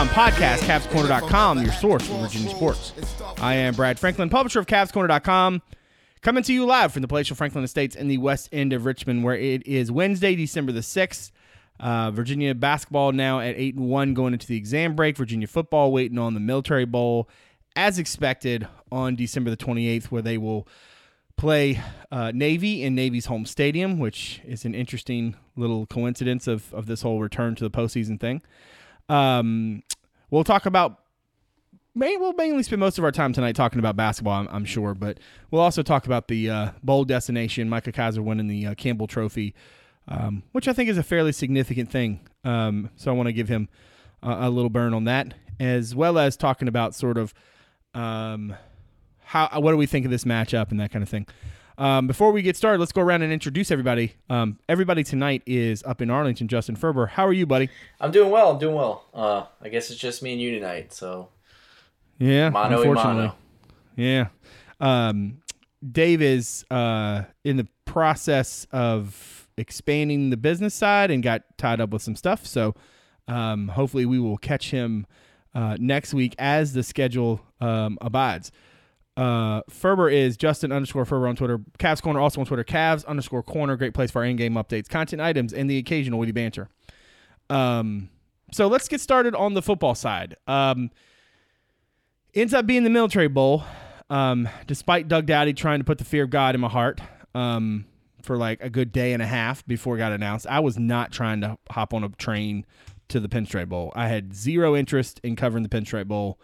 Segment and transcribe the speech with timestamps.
[0.00, 2.94] CavsCorner.com podcast, CavsCorner.com, your source for Virginia sports.
[3.38, 5.60] I am Brad Franklin, publisher of CavsCorner.com,
[6.22, 9.24] coming to you live from the palatial Franklin Estates in the west end of Richmond,
[9.24, 11.32] where it is Wednesday, December the 6th.
[11.78, 15.18] Uh, Virginia basketball now at 8 and 1 going into the exam break.
[15.18, 17.28] Virginia football waiting on the Military Bowl
[17.76, 20.66] as expected on December the 28th, where they will
[21.36, 21.78] play
[22.10, 27.02] uh, Navy in Navy's home stadium, which is an interesting little coincidence of, of this
[27.02, 28.40] whole return to the postseason thing.
[29.10, 29.82] Um,
[30.30, 30.98] we'll talk about.
[31.94, 35.18] We'll mainly spend most of our time tonight talking about basketball, I'm, I'm sure, but
[35.50, 37.68] we'll also talk about the uh, bowl destination.
[37.68, 39.54] Micah Kiser winning the uh, Campbell Trophy,
[40.06, 42.20] um, which I think is a fairly significant thing.
[42.44, 43.68] Um, so I want to give him
[44.22, 47.34] a, a little burn on that, as well as talking about sort of
[47.92, 48.54] um,
[49.24, 51.26] how what do we think of this matchup and that kind of thing.
[51.80, 54.12] Um, before we get started, let's go around and introduce everybody.
[54.28, 56.46] Um, everybody tonight is up in Arlington.
[56.46, 57.70] Justin Ferber, how are you, buddy?
[57.98, 58.50] I'm doing well.
[58.50, 59.06] I'm doing well.
[59.14, 60.92] Uh, I guess it's just me and you tonight.
[60.92, 61.30] So
[62.18, 63.34] yeah, mono unfortunately, mono.
[63.96, 64.26] yeah.
[64.78, 65.40] Um,
[65.90, 71.90] Dave is uh, in the process of expanding the business side and got tied up
[71.90, 72.46] with some stuff.
[72.46, 72.74] So
[73.26, 75.06] um, hopefully, we will catch him
[75.54, 78.52] uh, next week as the schedule um, abides.
[79.20, 81.58] Uh, Ferber is Justin underscore Ferber on Twitter.
[81.78, 82.64] Cavs Corner also on Twitter.
[82.64, 83.76] Cavs underscore Corner.
[83.76, 86.70] Great place for our in-game updates, content items, and the occasional witty banter.
[87.50, 88.08] Um,
[88.50, 90.36] so let's get started on the football side.
[90.46, 90.90] Um,
[92.34, 93.62] ends up being the Military Bowl.
[94.08, 97.02] Um, despite Doug Doughty trying to put the fear of God in my heart
[97.34, 97.84] um,
[98.22, 101.12] for like a good day and a half before it got announced, I was not
[101.12, 102.64] trying to hop on a train
[103.08, 103.92] to the Pinstripe Bowl.
[103.94, 106.40] I had zero interest in covering the Pinstripe Bowl.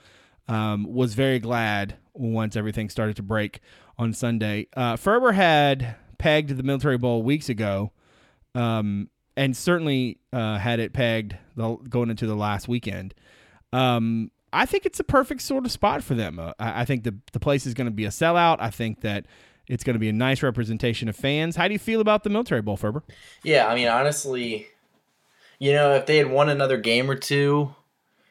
[0.47, 3.61] Um, was very glad once everything started to break
[3.99, 4.67] on Sunday.
[4.77, 7.93] Uh, Ferber had pegged the Military Bowl weeks ago,
[8.55, 13.15] um, and certainly uh, had it pegged the, going into the last weekend.
[13.73, 16.39] Um, I think it's a perfect sort of spot for them.
[16.39, 18.57] Uh, I, I, think the the place is going to be a sellout.
[18.61, 19.27] I think that
[19.67, 21.57] it's going to be a nice representation of fans.
[21.57, 23.03] How do you feel about the Military Bowl, Ferber?
[23.43, 24.69] Yeah, I mean, honestly,
[25.59, 27.75] you know, if they had won another game or two,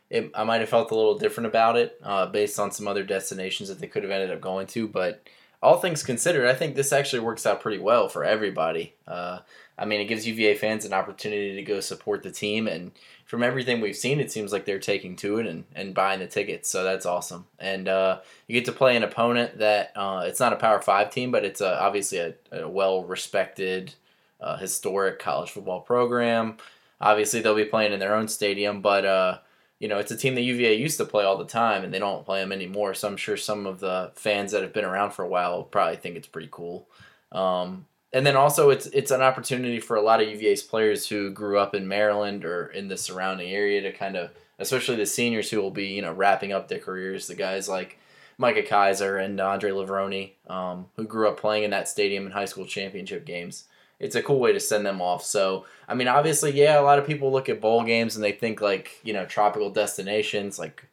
[0.10, 3.04] it, I might have felt a little different about it uh, based on some other
[3.04, 4.88] destinations that they could have ended up going to.
[4.88, 5.28] But
[5.62, 8.94] all things considered, I think this actually works out pretty well for everybody.
[9.08, 9.40] Uh,
[9.78, 12.92] I mean, it gives UVA fans an opportunity to go support the team, and
[13.26, 16.28] from everything we've seen, it seems like they're taking to it and, and buying the
[16.28, 16.70] tickets.
[16.70, 17.48] So that's awesome.
[17.60, 21.10] And uh, you get to play an opponent that uh, it's not a Power Five
[21.10, 23.96] team, but it's a, obviously a, a well respected,
[24.40, 26.58] uh, historic college football program.
[27.02, 29.40] Obviously, they'll be playing in their own stadium, but uh,
[29.80, 32.00] you know, it's a team that UVA used to play all the time, and they
[32.00, 32.94] don't play them anymore.
[32.94, 35.98] So I'm sure some of the fans that have been around for a while probably
[35.98, 36.88] think it's pretty cool.
[37.32, 41.32] Um, and then also, it's it's an opportunity for a lot of UVA's players who
[41.32, 45.50] grew up in Maryland or in the surrounding area to kind of, especially the seniors
[45.50, 47.28] who will be you know wrapping up their careers.
[47.28, 48.00] The guys like
[48.38, 52.46] Micah Kiser and Andre Levrone, um, who grew up playing in that stadium in high
[52.46, 53.66] school championship games
[54.00, 55.24] it's a cool way to send them off.
[55.24, 58.32] So, I mean, obviously, yeah, a lot of people look at bowl games and they
[58.32, 60.86] think like, you know, tropical destinations like,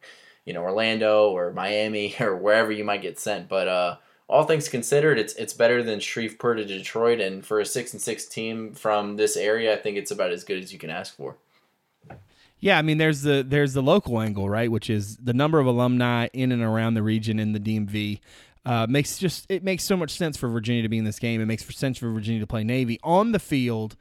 [0.45, 3.49] you know, Orlando or Miami or wherever you might get sent.
[3.49, 3.97] But uh,
[4.27, 8.01] all things considered, it's it's better than Shreveport to Detroit, and for a six and
[8.01, 11.15] six team from this area, I think it's about as good as you can ask
[11.15, 11.37] for.
[12.59, 15.67] Yeah, I mean, there's the there's the local angle, right, which is the number of
[15.67, 18.21] alumni in and around the region in the DMV.
[18.65, 21.41] Uh, makes just it makes so much sense for Virginia to be in this game.
[21.41, 23.97] It makes sense for Virginia to play Navy on the field.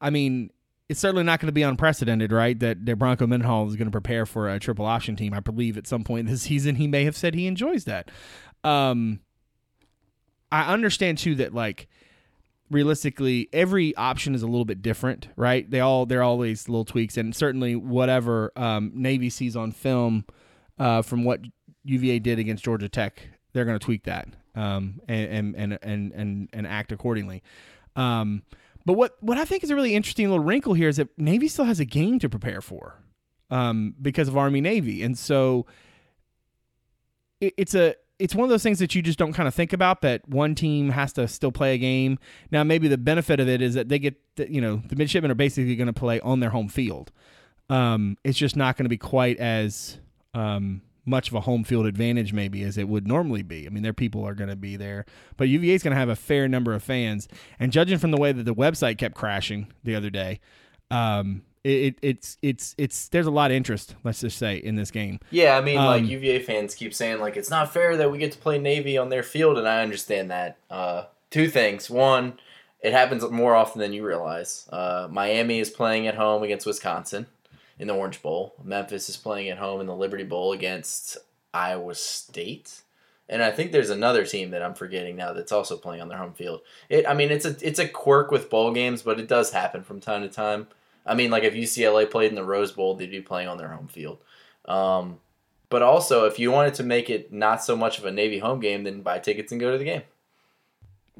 [0.00, 0.50] I mean,
[0.88, 2.58] it's certainly not going to be unprecedented, right?
[2.58, 5.34] That, that Bronco Mendenhall is going to prepare for a triple option team.
[5.34, 8.10] I believe at some point this season he may have said he enjoys that.
[8.64, 9.20] Um,
[10.50, 11.88] I understand too that like
[12.70, 15.68] realistically every option is a little bit different, right?
[15.70, 20.24] They all they're always little tweaks, and certainly whatever um, Navy sees on film
[20.78, 21.40] uh, from what
[21.84, 23.22] UVA did against Georgia Tech
[23.56, 27.42] they're going to tweak that um, and, and, and, and, and act accordingly.
[27.96, 28.42] Um,
[28.84, 31.48] but what, what I think is a really interesting little wrinkle here is that Navy
[31.48, 33.02] still has a game to prepare for
[33.50, 35.02] um, because of Army Navy.
[35.02, 35.64] And so
[37.40, 39.72] it, it's a, it's one of those things that you just don't kind of think
[39.72, 42.18] about that one team has to still play a game.
[42.50, 45.34] Now, maybe the benefit of it is that they get, you know, the midshipmen are
[45.34, 47.10] basically going to play on their home field.
[47.70, 49.98] Um, it's just not going to be quite as
[50.34, 53.66] um, much of a home field advantage maybe as it would normally be.
[53.66, 55.06] I mean, their people are going to be there,
[55.36, 57.28] but UVA is going to have a fair number of fans.
[57.58, 60.40] And judging from the way that the website kept crashing the other day,
[60.90, 63.96] um, it, it's it's it's there's a lot of interest.
[64.04, 65.18] Let's just say in this game.
[65.30, 68.18] Yeah, I mean, um, like UVA fans keep saying like it's not fair that we
[68.18, 70.58] get to play Navy on their field, and I understand that.
[70.70, 72.38] Uh, two things: one,
[72.80, 74.68] it happens more often than you realize.
[74.70, 77.26] Uh, Miami is playing at home against Wisconsin
[77.78, 78.54] in the Orange Bowl.
[78.62, 81.18] Memphis is playing at home in the Liberty Bowl against
[81.52, 82.82] Iowa State.
[83.28, 86.18] And I think there's another team that I'm forgetting now that's also playing on their
[86.18, 86.60] home field.
[86.88, 89.82] It, I mean, it's a it's a quirk with bowl games, but it does happen
[89.82, 90.68] from time to time.
[91.04, 93.68] I mean, like if UCLA played in the Rose Bowl, they'd be playing on their
[93.68, 94.18] home field.
[94.66, 95.18] Um,
[95.68, 98.60] but also, if you wanted to make it not so much of a Navy home
[98.60, 100.02] game, then buy tickets and go to the game.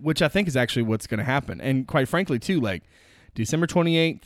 [0.00, 1.60] Which I think is actually what's going to happen.
[1.60, 2.84] And quite frankly, too, like
[3.34, 4.22] December 28th,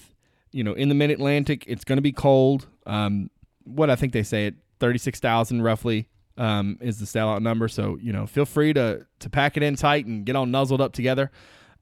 [0.52, 2.69] you know, in the Mid Atlantic, it's going to be cold.
[2.87, 3.31] Um,
[3.64, 7.69] what I think they say it 36,000 roughly um, is the sellout number.
[7.69, 10.81] So, you know, feel free to, to pack it in tight and get all nuzzled
[10.81, 11.31] up together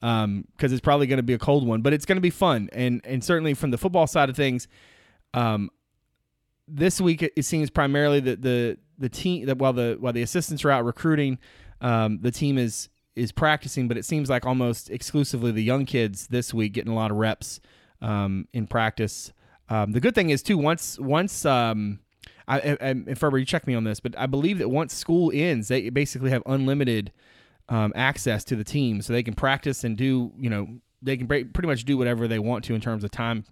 [0.00, 2.30] because um, it's probably going to be a cold one, but it's going to be
[2.30, 2.68] fun.
[2.72, 4.68] And, and certainly from the football side of things,
[5.34, 5.70] um,
[6.66, 10.64] this week it seems primarily that the the team that while the while the assistants
[10.64, 11.38] are out recruiting,
[11.80, 16.28] um, the team is is practicing, but it seems like almost exclusively the young kids
[16.28, 17.60] this week getting a lot of reps
[18.00, 19.32] um, in practice.
[19.68, 22.00] Um, the good thing is too once once um,
[22.46, 25.30] I, I, if ever you check me on this, but I believe that once school
[25.34, 27.12] ends, they basically have unlimited
[27.68, 30.68] um, access to the team, so they can practice and do you know
[31.02, 33.44] they can pretty much do whatever they want to in terms of time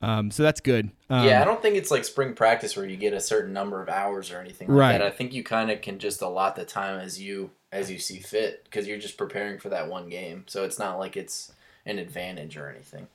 [0.00, 0.90] um, so that's good.
[1.10, 3.82] Um, yeah, I don't think it's like spring practice where you get a certain number
[3.82, 4.92] of hours or anything like right.
[4.98, 5.02] that.
[5.02, 8.20] I think you kind of can just allot the time as you as you see
[8.20, 10.44] fit because you're just preparing for that one game.
[10.46, 11.52] So it's not like it's
[11.84, 13.08] an advantage or anything.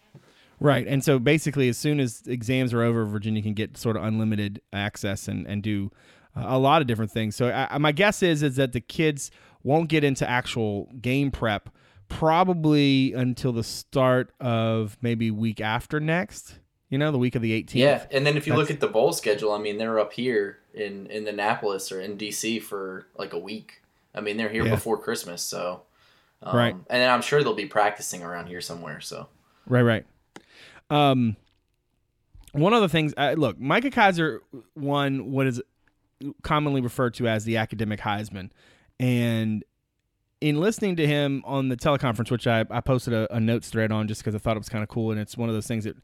[0.63, 0.87] Right.
[0.87, 4.61] And so basically, as soon as exams are over, Virginia can get sort of unlimited
[4.71, 5.91] access and, and do
[6.35, 7.35] a lot of different things.
[7.35, 9.29] So I, my guess is is that the kids
[9.61, 11.69] won't get into actual game prep
[12.07, 16.59] probably until the start of maybe week after next
[16.93, 17.73] you know, the week of the 18th.
[17.73, 18.69] Yeah, and then if you That's...
[18.69, 22.19] look at the bowl schedule, I mean, they're up here in in Annapolis or in
[22.19, 23.81] DC for like a week.
[24.13, 24.75] I mean, they're here yeah.
[24.75, 25.81] before Christmas, so
[26.43, 26.75] um, right.
[26.91, 29.01] And I'm sure they'll be practicing around here somewhere.
[29.01, 29.27] So
[29.65, 30.05] right, right.
[30.89, 31.35] Um,
[32.51, 34.39] one of the things, uh, look, Micah Kiser
[34.75, 35.61] won what is
[36.43, 38.51] commonly referred to as the academic Heisman,
[38.99, 39.63] and
[40.39, 43.91] in listening to him on the teleconference, which I, I posted a, a notes thread
[43.91, 45.67] on just because I thought it was kind of cool, and it's one of those
[45.67, 45.95] things that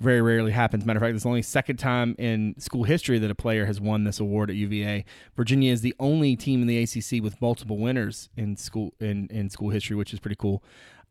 [0.00, 0.84] very rarely happens.
[0.84, 3.80] Matter of fact, it's the only second time in school history that a player has
[3.80, 5.04] won this award at UVA.
[5.36, 9.50] Virginia is the only team in the ACC with multiple winners in school in, in
[9.50, 10.62] school history, which is pretty cool.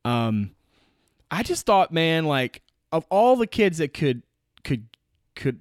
[0.05, 0.51] Um,
[1.29, 4.23] I just thought, man, like of all the kids that could
[4.63, 4.87] could
[5.35, 5.59] could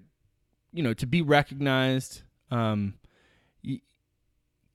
[0.73, 2.95] you know to be recognized, um,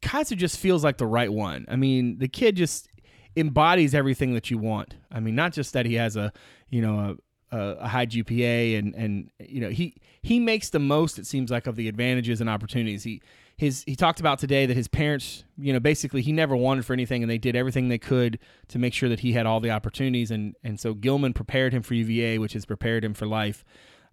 [0.04, 1.66] Kiser just feels like the right one.
[1.70, 2.90] I mean, the kid just
[3.36, 4.96] embodies everything that you want.
[5.12, 6.32] I mean, not just that he has a
[6.70, 7.18] you know
[7.52, 11.50] a, a high GPA and and you know he he makes the most it seems
[11.50, 13.04] like of the advantages and opportunities.
[13.04, 13.22] He
[13.58, 16.94] his he talked about today that his parents, you know, basically he never wanted for
[16.94, 19.72] anything and they did everything they could to make sure that he had all the
[19.72, 23.64] opportunities and and so Gilman prepared him for UVA, which has prepared him for life.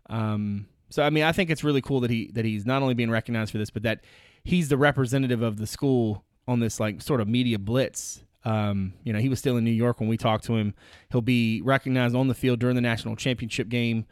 [0.09, 2.94] Um, so I mean, I think it's really cool that he that he's not only
[2.94, 4.04] being recognized for this, but that
[4.44, 9.12] he's the representative of the school on this like sort of media blitz um, you
[9.12, 10.75] know, he was still in New York when we talked to him.
[11.11, 14.06] He'll be recognized on the field during the national championship game.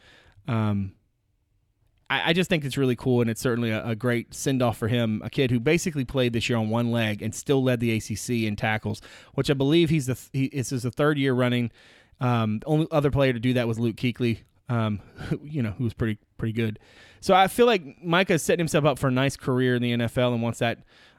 [0.46, 0.92] Um,
[2.10, 4.78] I, I, just think it's really cool, and it's certainly a, a great send off
[4.78, 5.20] for him.
[5.24, 8.30] A kid who basically played this year on one leg and still led the ACC
[8.46, 9.00] in tackles,
[9.34, 11.70] which I believe he's the he, this is the third year running.
[12.20, 15.72] Um, the only other player to do that was Luke Kuechly, um, who, you know,
[15.72, 16.78] who was pretty pretty good.
[17.20, 20.32] So I feel like Micah setting himself up for a nice career in the NFL,
[20.32, 20.78] and once that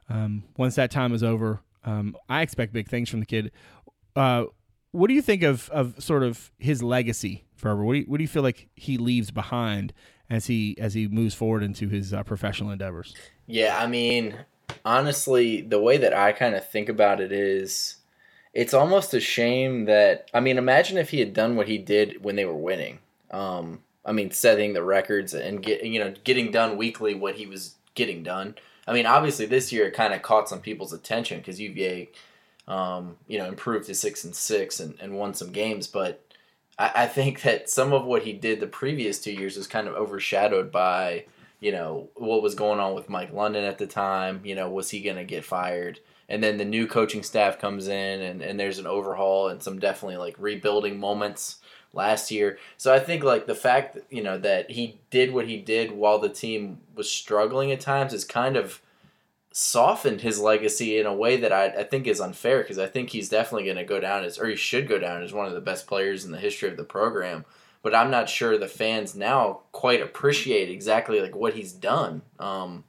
[0.09, 3.51] um, once that time is over, um, I expect big things from the kid.
[4.15, 4.45] Uh,
[4.91, 7.83] what do you think of, of sort of his legacy forever?
[7.83, 9.93] What do you, what do you feel like he leaves behind
[10.29, 13.15] as he as he moves forward into his uh, professional endeavors?
[13.47, 14.35] Yeah, I mean,
[14.85, 17.97] honestly, the way that I kind of think about it is,
[18.53, 22.23] it's almost a shame that I mean, imagine if he had done what he did
[22.23, 22.99] when they were winning.
[23.31, 27.45] Um, I mean, setting the records and get you know getting done weekly what he
[27.45, 28.55] was getting done.
[28.87, 32.09] I mean, obviously this year it kind of caught some people's attention because UVA,
[32.67, 35.85] um, you know, improved to six and six and, and won some games.
[35.85, 36.23] But
[36.79, 39.87] I, I think that some of what he did the previous two years was kind
[39.87, 41.25] of overshadowed by,
[41.59, 44.41] you know, what was going on with Mike London at the time.
[44.43, 45.99] You know, was he going to get fired?
[46.27, 49.79] And then the new coaching staff comes in and, and there's an overhaul and some
[49.79, 51.57] definitely like rebuilding moments
[51.91, 52.57] last year.
[52.77, 55.91] So I think like the fact that, you know that he did what he did
[55.91, 58.81] while the team was struggling at times is kind of
[59.51, 63.09] softened his legacy in a way that I, I think is unfair because I think
[63.09, 65.53] he's definitely going to go down as or he should go down as one of
[65.53, 67.45] the best players in the history of the program.
[67.81, 72.83] But I'm not sure the fans now quite appreciate exactly like what he's done um,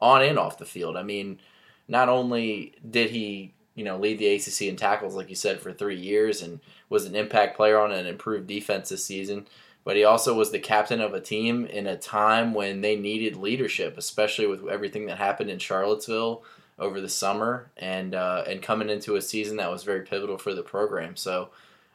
[0.00, 0.96] on and off the field.
[0.96, 1.40] I mean,
[1.88, 5.72] not only did he you know lead the ACC in tackles, like you said, for
[5.72, 9.46] three years, and was an impact player on an improved defense this season.
[9.84, 13.36] But he also was the captain of a team in a time when they needed
[13.36, 16.42] leadership, especially with everything that happened in Charlottesville
[16.78, 20.54] over the summer, and uh, and coming into a season that was very pivotal for
[20.54, 21.16] the program.
[21.16, 21.50] So.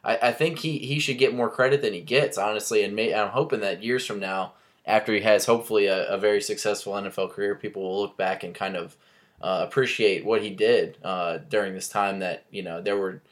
[0.06, 3.14] I, I think he, he should get more credit than he gets, honestly, and may,
[3.14, 4.52] I'm hoping that years from now,
[4.86, 8.54] after he has hopefully a, a very successful NFL career, people will look back and
[8.54, 8.96] kind of
[9.40, 12.18] uh, appreciate what he did uh, during this time.
[12.20, 13.22] That you know there were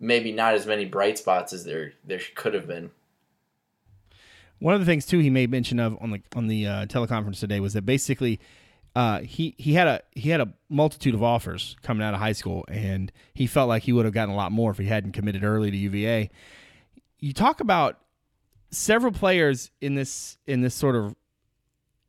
[0.00, 2.90] maybe not as many bright spots as there there could have been.
[4.58, 7.40] One of the things too he made mention of on the on the uh, teleconference
[7.40, 8.40] today was that basically
[8.96, 12.32] uh, he he had a he had a multitude of offers coming out of high
[12.32, 15.12] school, and he felt like he would have gotten a lot more if he hadn't
[15.12, 16.30] committed early to UVA.
[17.18, 17.98] You talk about
[18.70, 21.16] several players in this in this sort of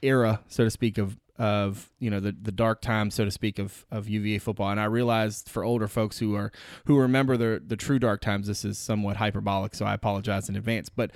[0.03, 3.57] era, so to speak, of of you know the the dark time, so to speak,
[3.57, 4.69] of of UVA football.
[4.69, 6.51] And I realized for older folks who are
[6.85, 10.55] who remember the the true dark times, this is somewhat hyperbolic, so I apologize in
[10.55, 10.89] advance.
[10.89, 11.11] But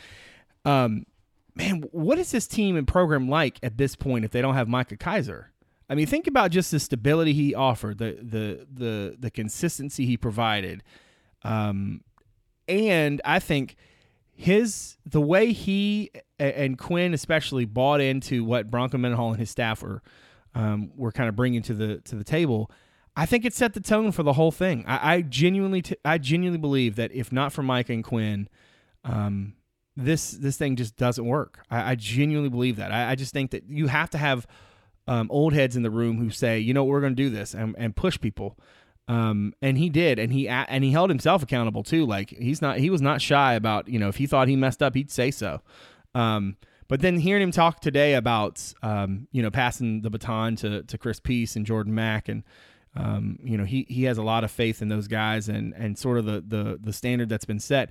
[0.65, 1.05] um,
[1.59, 4.67] man, what is this team and program like at this point if they don't have
[4.67, 5.51] Micah Kiser?
[5.89, 10.17] I mean, think about just the stability he offered, the the the the consistency he
[10.17, 10.83] provided,
[11.43, 12.01] um,
[12.67, 13.75] and I think
[14.35, 19.81] his the way he and Quinn especially bought into what Bronco Mendenhall and his staff
[19.81, 20.01] were
[20.55, 22.71] um, were kind of bringing to the to the table.
[23.15, 24.85] I think it set the tone for the whole thing.
[24.87, 28.47] I, I genuinely t- I genuinely believe that if not for Mike and Quinn,
[29.03, 29.55] um,
[30.03, 31.59] this this thing just doesn't work.
[31.69, 32.91] I, I genuinely believe that.
[32.91, 34.47] I, I, just think that you have to have
[35.07, 37.53] um, old heads in the room who say, you know, we're going to do this
[37.53, 38.57] and, and push people.
[39.07, 42.05] Um, and he did, and he and he held himself accountable too.
[42.05, 44.83] Like he's not, he was not shy about, you know, if he thought he messed
[44.83, 45.61] up, he'd say so.
[46.13, 50.83] Um, but then hearing him talk today about, um, you know, passing the baton to
[50.83, 52.43] to Chris Peace and Jordan Mack, and
[52.95, 55.97] um, you know, he he has a lot of faith in those guys, and and
[55.97, 57.89] sort of the the the standard that's been set.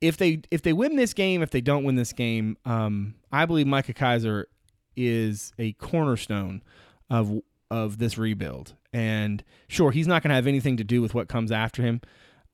[0.00, 3.46] If they if they win this game, if they don't win this game, um, I
[3.46, 4.46] believe Micah Kiser
[4.96, 6.62] is a cornerstone
[7.10, 7.40] of
[7.70, 8.74] of this rebuild.
[8.92, 12.00] And sure, he's not going to have anything to do with what comes after him.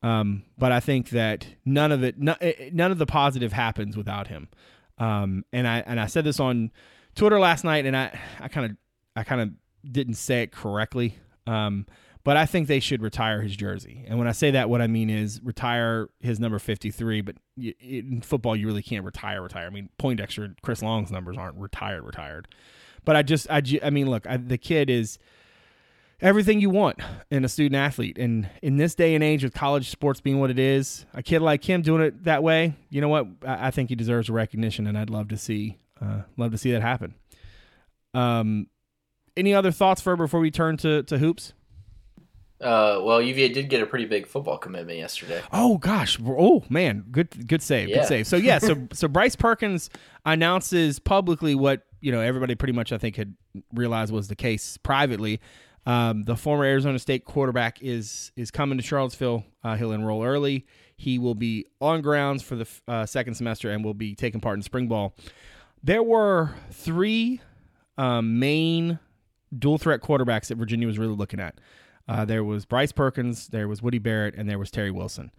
[0.02, 3.96] Um, but I think that none of it, eh, eh, none of the positive happens
[3.96, 4.48] without him.
[4.98, 6.70] Um, and I and I said this on
[7.14, 8.76] Twitter last night, and I I kind of
[9.16, 9.50] I kind of
[9.90, 11.18] didn't say it correctly.
[11.46, 11.86] Um,
[12.24, 14.02] but I think they should retire his jersey.
[14.08, 17.20] And when I say that, what I mean is retire his number 53.
[17.20, 19.66] But in football, you really can't retire, retire.
[19.66, 22.48] I mean, Poindexter, Chris Long's numbers aren't retired, retired.
[23.04, 25.18] But I just, I, I mean, look, I, the kid is
[26.22, 26.98] everything you want
[27.30, 28.16] in a student athlete.
[28.16, 31.42] And in this day and age, with college sports being what it is, a kid
[31.42, 33.26] like him doing it that way, you know what?
[33.46, 36.72] I, I think he deserves recognition, and I'd love to see, uh, love to see
[36.72, 37.16] that happen.
[38.14, 38.68] Um,
[39.36, 41.52] any other thoughts, for before we turn to to hoops?
[42.64, 45.42] Uh, well, UVA did get a pretty big football commitment yesterday.
[45.52, 46.18] Oh gosh!
[46.24, 47.98] Oh man, good good save, yeah.
[47.98, 48.26] good save.
[48.26, 49.90] So yeah, so so Bryce Perkins
[50.24, 53.34] announces publicly what you know everybody pretty much I think had
[53.74, 55.40] realized was the case privately.
[55.86, 59.44] Um, the former Arizona State quarterback is is coming to Charlottesville.
[59.62, 60.66] Uh, he'll enroll early.
[60.96, 64.56] He will be on grounds for the uh, second semester and will be taking part
[64.56, 65.14] in spring ball.
[65.82, 67.42] There were three
[67.98, 68.98] um, main
[69.56, 71.58] dual threat quarterbacks that Virginia was really looking at.
[72.06, 75.30] Uh, there was Bryce Perkins, there was Woody Barrett, and there was Terry Wilson.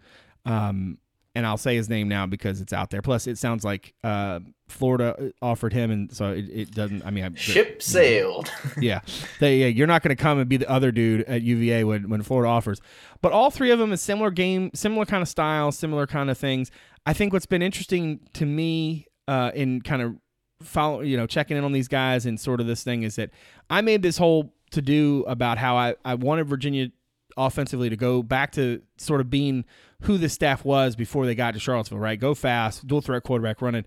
[0.44, 0.98] Um,
[1.36, 3.02] and I'll say his name now because it's out there.
[3.02, 7.04] Plus, it sounds like uh, Florida offered him, and so it, it doesn't.
[7.04, 8.50] I mean, I, ship sailed.
[8.80, 9.00] yeah,
[9.38, 12.08] they, yeah, you're not going to come and be the other dude at UVA when
[12.08, 12.80] when Florida offers.
[13.20, 16.38] But all three of them is similar game, similar kind of style, similar kind of
[16.38, 16.70] things.
[17.04, 20.16] I think what's been interesting to me uh, in kind of
[20.62, 23.30] follow, you know, checking in on these guys and sort of this thing is that
[23.68, 26.90] I made this whole to do about how I, I wanted Virginia
[27.36, 29.64] offensively to go back to sort of being
[30.02, 32.18] who the staff was before they got to Charlottesville, right?
[32.18, 33.84] Go fast, dual threat quarterback running.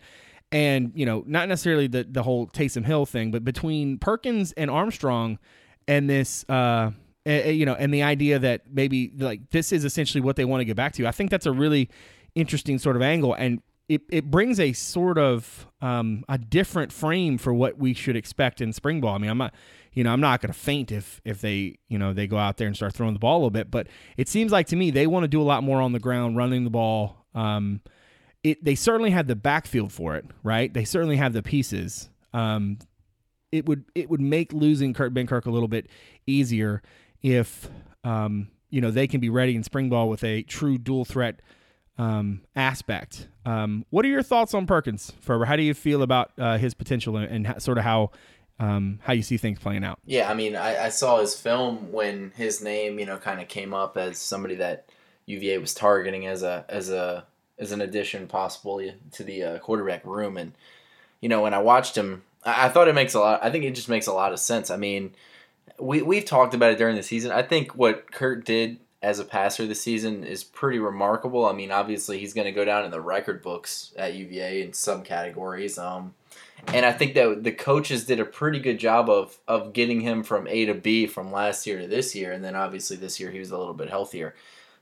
[0.52, 4.70] And, you know, not necessarily the, the whole Taysom Hill thing, but between Perkins and
[4.70, 5.40] Armstrong
[5.88, 6.92] and this, uh,
[7.26, 10.66] you know, and the idea that maybe like this is essentially what they want to
[10.66, 11.08] get back to.
[11.08, 11.90] I think that's a really
[12.36, 13.34] interesting sort of angle.
[13.34, 18.16] And it, it brings a sort of um, a different frame for what we should
[18.16, 19.16] expect in spring ball.
[19.16, 19.54] I mean, I'm not,
[19.94, 22.58] you know, I'm not going to faint if if they, you know, they go out
[22.58, 23.72] there and start throwing the ball a little bit.
[23.72, 26.00] But it seems like to me they want to do a lot more on the
[26.00, 27.26] ground, running the ball.
[27.34, 27.82] Um,
[28.44, 30.74] it they certainly have the backfield for it, right?
[30.74, 32.10] They certainly have the pieces.
[32.34, 32.80] Um,
[33.52, 35.88] it would it would make losing Kurt Benkert a little bit
[36.28, 36.82] easier
[37.22, 37.70] if
[38.04, 41.42] um, you know they can be ready in spring ball with a true dual threat
[41.98, 43.28] um, aspect.
[43.46, 45.46] Um, what are your thoughts on Perkins, Ferber?
[45.46, 48.12] How do you feel about uh, his potential and, and, sort of how
[48.60, 50.00] um, how you see things playing out.
[50.06, 53.48] Yeah, I mean, I, I saw his film when his name, you know, kind of
[53.48, 54.86] came up as somebody that
[55.26, 57.26] UVA was targeting as a as a
[57.58, 60.54] as an addition possibly to the uh, quarterback room, and
[61.22, 63.44] you know, when I watched him, I, I thought it makes a lot.
[63.44, 64.70] I think it just makes a lot of sense.
[64.70, 65.14] I mean,
[65.80, 67.32] we we've talked about it during the season.
[67.32, 71.46] I think what Kurt did as a passer this season is pretty remarkable.
[71.46, 74.74] I mean, obviously he's going to go down in the record books at UVA in
[74.74, 75.78] some categories.
[75.78, 76.14] Um,
[76.68, 80.24] and I think that the coaches did a pretty good job of of getting him
[80.24, 83.32] from A to B from last year to this year, and then obviously this year
[83.32, 84.36] he was a little bit healthier.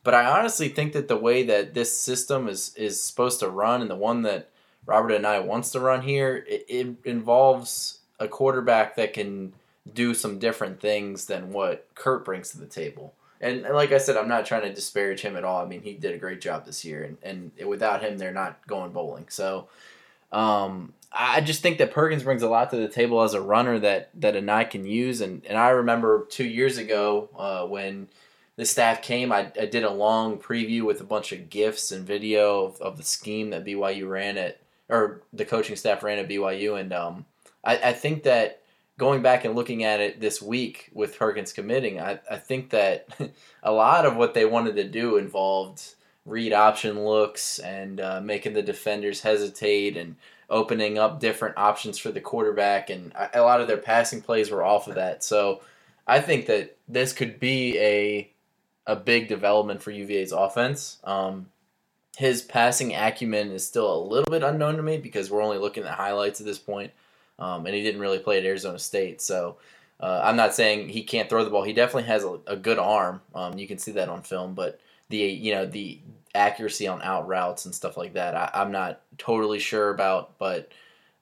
[0.04, 3.82] But I honestly think that the way that this system is is supposed to run,
[3.82, 4.50] and the one that
[4.86, 9.54] Robert Anae wants to run here, it, it involves a quarterback that can
[9.94, 13.14] do some different things than what Kurt brings to the table.
[13.40, 15.62] And, like I said, I'm not trying to disparage him at all.
[15.62, 18.66] I mean, he did a great job this year, and, and without him, they're not
[18.66, 19.26] going bowling.
[19.30, 19.68] So,
[20.32, 23.80] um, I just think that Perkins brings a lot to the table as a runner
[23.80, 25.22] that that Anae can use.
[25.22, 28.10] And, and I remember two years ago uh, when
[28.58, 32.06] the staff came, I, I did a long preview with a bunch of gifs and
[32.06, 34.60] video of, of the scheme that BYU ran at,
[34.90, 36.80] or the coaching staff ran at BYU.
[36.80, 37.26] And um,
[37.64, 38.64] I, I think that
[38.98, 43.08] going back and looking at it this week with Perkins committing, I, I think that
[43.64, 45.94] a lot of what they wanted to do involved
[46.26, 50.16] read option looks and uh, making the defenders hesitate and
[50.50, 52.90] opening up different options for the quarterback.
[52.90, 55.24] And a lot of their passing plays were off of that.
[55.24, 55.62] So
[56.06, 58.32] I think that this could be a
[58.86, 60.98] a big development for UVA's offense.
[61.04, 61.48] Um,
[62.16, 65.84] his passing acumen is still a little bit unknown to me because we're only looking
[65.84, 66.94] at highlights at this point
[67.40, 69.22] um, and he didn't really play at Arizona State.
[69.22, 69.58] So
[70.00, 71.64] uh, I'm not saying he can't throw the ball.
[71.64, 73.22] He definitely has a, a good arm.
[73.36, 76.00] Um, you can see that on film, but the you know the
[76.38, 80.38] accuracy on out routes and stuff like that, I, am not totally sure about.
[80.38, 80.72] But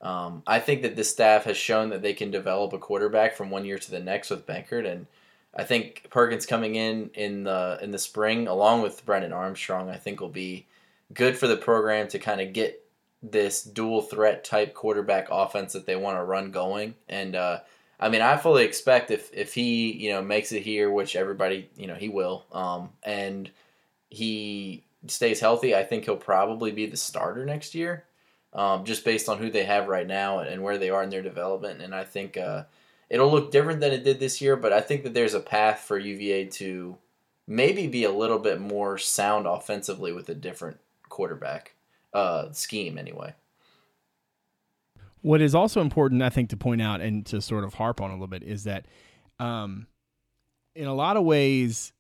[0.01, 3.49] um, I think that this staff has shown that they can develop a quarterback from
[3.49, 5.08] one year to the next with Benkert, and
[5.56, 9.97] I think Perkins coming in in the in the spring along with Brennan Armstrong, I
[9.97, 10.67] think will be
[11.13, 12.82] good for the program to kind of get
[13.23, 16.95] this dual threat type quarterback offense that they want to run going.
[17.10, 17.60] And uh,
[17.99, 21.69] I mean, I fully expect if if he you know makes it here, which everybody
[21.78, 23.49] you know he will, um, and
[24.10, 28.06] he stays healthy, I think he'll probably be the starter next year.
[28.54, 31.22] Um, just based on who they have right now and where they are in their
[31.22, 32.63] development, and I think uh,
[33.10, 34.56] it'll look different than it did this year.
[34.56, 36.98] But I think that there's a path for UVA to
[37.48, 41.76] maybe be a little bit more sound offensively with a different quarterback
[42.13, 43.34] uh, scheme anyway.
[45.22, 48.12] What is also important, I think, to point out and to sort of harp on
[48.12, 48.86] a little bit is that,
[49.39, 49.88] um,
[50.76, 51.91] in a lot of ways,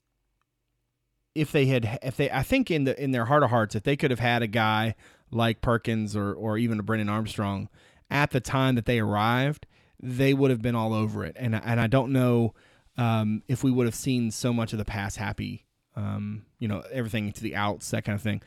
[1.35, 3.83] if they had, if they, I think in the in their heart of hearts, if
[3.83, 4.95] they could have had a guy
[5.31, 7.69] like Perkins or or even a Brennan Armstrong
[8.09, 9.67] at the time that they arrived,
[10.01, 11.35] they would have been all over it.
[11.37, 12.53] And and I don't know
[12.97, 16.83] um, if we would have seen so much of the pass happy, um, you know,
[16.91, 18.41] everything to the outs, that kind of thing.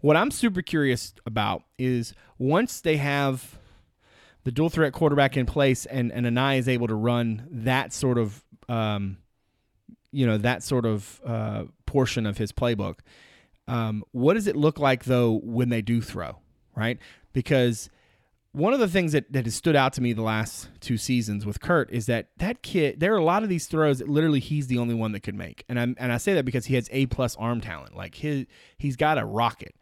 [0.00, 3.58] What I'm super curious about is once they have
[4.44, 8.18] the dual threat quarterback in place and, and Anae is able to run that sort
[8.18, 9.18] of, um,
[10.12, 12.96] you know, that sort of uh, portion of his playbook,
[13.68, 16.38] um, what does it look like though when they do throw,
[16.74, 16.98] right?
[17.32, 17.90] Because
[18.56, 21.44] one of the things that, that has stood out to me the last two seasons
[21.44, 24.40] with Kurt is that that kid, there are a lot of these throws that literally
[24.40, 25.62] he's the only one that could make.
[25.68, 27.94] And i and I say that because he has A plus arm talent.
[27.94, 28.46] Like his,
[28.78, 29.74] he's got a rocket.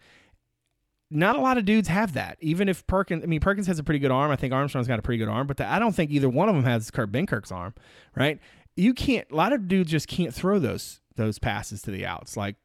[1.09, 2.37] Not a lot of dudes have that.
[2.41, 4.33] Even if Perkins, I mean, Perkins has a pretty good arm.
[4.33, 6.49] I think Armstrong's got a pretty good arm, but the, I don't think either one
[6.49, 7.75] of them has Kurt Benkert's arm,
[8.17, 8.41] right?
[8.77, 12.37] You can't, a lot of dudes just can't throw those, those passes to the outs.
[12.37, 12.57] Like,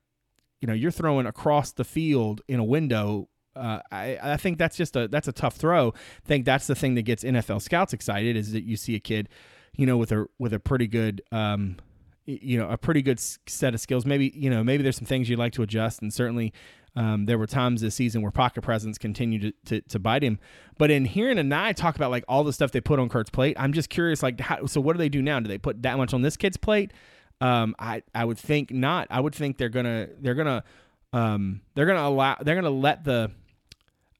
[0.62, 4.78] you know, you're throwing across the field in a window uh, I, I think that's
[4.78, 5.90] just a that's a tough throw.
[5.90, 9.00] I think that's the thing that gets NFL scouts excited is that you see a
[9.00, 9.28] kid,
[9.76, 11.78] you know, with a with a pretty good um,
[12.26, 14.06] you know, a pretty good set of skills.
[14.06, 16.54] Maybe you know, maybe there's some things you'd like to adjust, and certainly
[17.00, 20.38] um, there were times this season where pocket presence continued to, to, to, bite him.
[20.78, 23.56] But in hearing Anae talk about like all the stuff they put on Kurt's plate,
[23.58, 25.40] I'm just curious, like, how, so what do they do now?
[25.40, 26.92] Do they put that much on this kid's plate?
[27.40, 29.08] Um, I I would think not.
[29.10, 30.66] I would think they're gonna they're gonna
[31.14, 33.32] um, they're gonna allow they're gonna let the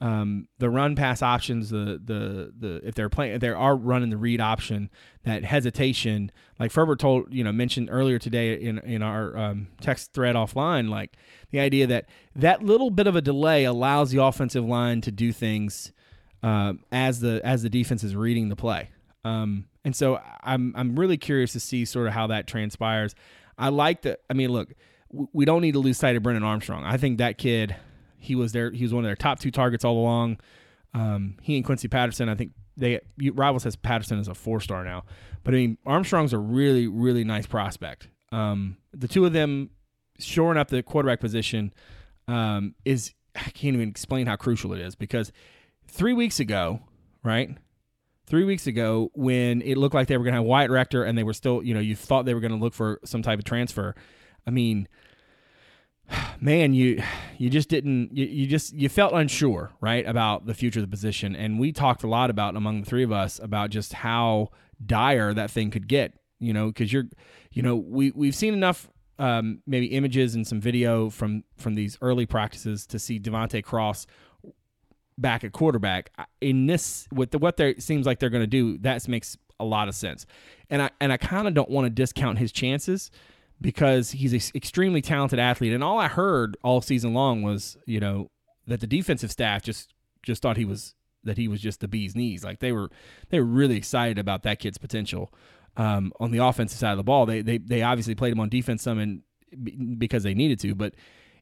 [0.02, 4.10] um, the run pass options, the the the if they're playing, if they are running
[4.10, 4.90] the read option,
[5.24, 10.14] that hesitation, like Ferber told, you know, mentioned earlier today in in our um, text
[10.14, 11.18] thread offline, like
[11.52, 15.34] the idea that that little bit of a delay allows the offensive line to do
[15.34, 15.92] things
[16.44, 18.90] uh, as the as the defense is reading the play.
[19.26, 23.16] Um, and so I'm I'm really curious to see sort of how that transpires.
[23.58, 24.22] I like that.
[24.30, 24.74] I mean, look,
[25.12, 26.86] we don't need to lose sight of Brennan Armstrong.
[26.86, 27.76] I think that kid
[28.20, 28.72] he was there.
[28.72, 30.40] He was one of their top two targets all along.
[30.94, 33.00] Um, he and Quincy Patterson, I think, they
[33.34, 35.04] rivals has Patterson as a four star now,
[35.44, 38.08] but I mean Armstrong's a really really nice prospect.
[38.32, 39.72] Um, the two of them
[40.18, 41.74] shoring up the quarterback position
[42.28, 45.32] um, is I can't even explain how crucial it is because
[45.88, 46.82] three weeks ago,
[47.24, 47.58] right?
[48.26, 51.18] Three weeks ago, when it looked like they were going to have Wyatt Rector and
[51.18, 53.40] they were still, you know, you thought they were going to look for some type
[53.40, 53.96] of transfer.
[54.46, 54.88] I mean,
[56.42, 57.02] man, you
[57.38, 60.92] you just didn't you, you just you felt unsure, right, about the future of the
[60.92, 61.36] position.
[61.36, 64.50] And we talked a lot about among the three of us about just how
[64.86, 66.14] dire that thing could get.
[66.40, 67.06] You know, because you're,
[67.52, 71.98] you know, we we've seen enough um, maybe images and some video from from these
[72.02, 74.08] early practices to see De'Vante Cross
[75.18, 78.78] back at quarterback in this with the, what they seems like they're going to do.
[78.78, 80.26] That makes a lot of sense,
[80.70, 83.12] and I and I kind of don't want to discount his chances
[83.62, 85.74] because he's an extremely talented athlete.
[85.74, 88.30] And all I heard all season long was, you know,
[88.68, 89.94] that the defensive staff just
[90.24, 92.44] just thought he was that he was just the bee's knees.
[92.44, 92.90] Like they were
[93.30, 95.34] they were really excited about that kid's potential.
[95.78, 98.50] Um, on the offensive side of the ball, they they they obviously played him on
[98.50, 99.22] defense some and
[100.00, 100.76] because they needed to.
[100.76, 100.94] But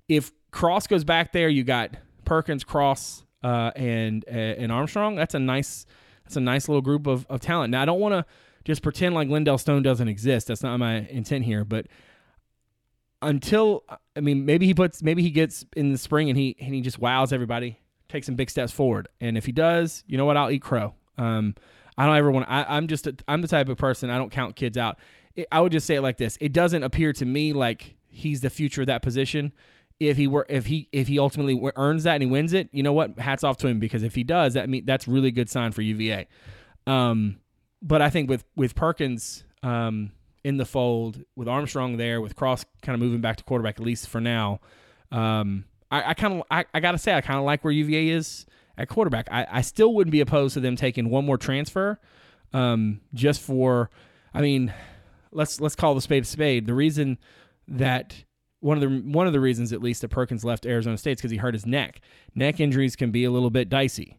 [0.07, 1.91] if Cross goes back there, you got
[2.25, 5.15] Perkins, Cross, uh, and uh, and Armstrong.
[5.15, 5.85] That's a nice
[6.23, 7.71] that's a nice little group of, of talent.
[7.71, 8.25] Now I don't want to
[8.65, 10.47] just pretend like Lindell Stone doesn't exist.
[10.47, 11.63] That's not my intent here.
[11.63, 11.87] But
[13.21, 13.83] until
[14.15, 16.81] I mean, maybe he puts, maybe he gets in the spring and he and he
[16.81, 19.07] just wows everybody, takes some big steps forward.
[19.19, 20.37] And if he does, you know what?
[20.37, 20.93] I'll eat crow.
[21.17, 21.55] Um,
[21.97, 22.47] I don't ever want.
[22.47, 24.99] I, am just, I'm the type of person I don't count kids out.
[25.35, 28.41] It, I would just say it like this: It doesn't appear to me like he's
[28.41, 29.51] the future of that position.
[29.99, 32.83] If he were, if he, if he ultimately earns that and he wins it, you
[32.83, 33.17] know what?
[33.17, 35.81] Hats off to him because if he does, that mean that's really good sign for
[35.81, 36.27] UVA.
[36.85, 37.39] Um,
[37.81, 40.11] but I think with with Perkins, um,
[40.47, 43.85] in the fold with Armstrong there, with Cross kind of moving back to quarterback at
[43.85, 44.61] least for now.
[45.11, 48.07] Um, I, I kind of I, I, gotta say I kind of like where UVA
[48.07, 48.45] is
[48.77, 49.27] at quarterback.
[49.29, 51.99] I, I still wouldn't be opposed to them taking one more transfer,
[52.53, 53.89] um, just for.
[54.33, 54.73] I mean,
[55.33, 56.65] let's let's call the spade a spade.
[56.65, 57.17] The reason
[57.67, 58.23] that
[58.61, 61.17] one of the one of the reasons at least that Perkins left Arizona State is
[61.17, 61.99] because he hurt his neck.
[62.35, 64.17] Neck injuries can be a little bit dicey.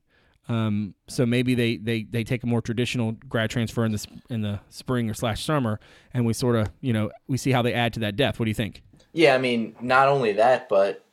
[0.49, 4.41] Um, so maybe they, they, they take a more traditional grad transfer in the in
[4.41, 5.79] the spring or slash summer,
[6.15, 8.39] and we sort of you know we see how they add to that depth.
[8.39, 8.83] What do you think?
[9.13, 11.05] Yeah, I mean, not only that, but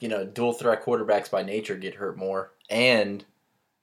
[0.00, 3.24] you know, dual threat quarterbacks by nature get hurt more, and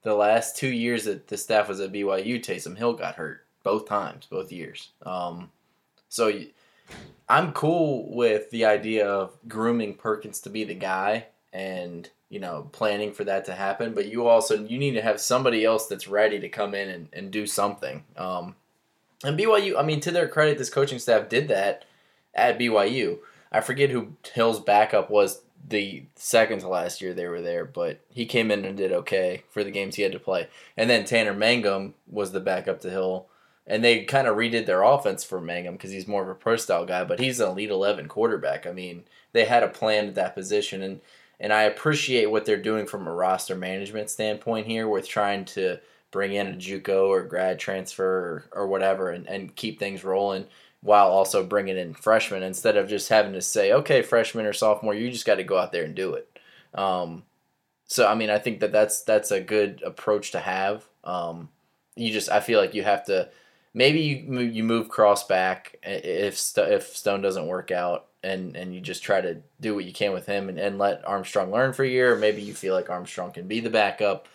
[0.02, 3.86] the last two years that the staff was at BYU, Taysom Hill got hurt both
[3.86, 4.90] times, both years.
[5.04, 5.50] Um,
[6.08, 6.32] so
[7.28, 12.68] I'm cool with the idea of grooming Perkins to be the guy and you know
[12.72, 16.06] planning for that to happen but you also you need to have somebody else that's
[16.06, 18.04] ready to come in and, and do something.
[18.16, 18.54] Um,
[19.24, 21.84] and byu i mean to their credit this coaching staff did that
[22.34, 23.18] at byu
[23.52, 28.00] i forget who hill's backup was the second to last year they were there but
[28.08, 30.48] he came in and did okay for the games he had to play.
[30.76, 33.26] And then tanner mangum was the backup to hill
[33.66, 36.56] and they kind of redid their offense for mangum because he's more of a pro
[36.56, 38.66] style guy but he's an elite 11 quarterback.
[38.66, 41.00] I mean they had a plan at that position and
[41.40, 45.78] and I appreciate what they're doing from a roster management standpoint here with trying to
[46.10, 48.04] bring in a JUCO or grad transfer
[48.52, 50.46] or, or whatever and, and keep things rolling
[50.82, 54.94] while also bringing in freshmen instead of just having to say, okay, freshman or sophomore,
[54.94, 56.38] you just got to go out there and do it.
[56.74, 57.24] Um,
[57.86, 60.84] so I mean, I think that that's that's a good approach to have.
[61.04, 61.48] Um,
[61.96, 63.28] you just I feel like you have to
[63.74, 68.80] maybe you you move Cross back if if Stone doesn't work out and and you
[68.80, 71.84] just try to do what you can with him and, and let Armstrong learn for
[71.84, 74.28] a year, maybe you feel like Armstrong can be the backup.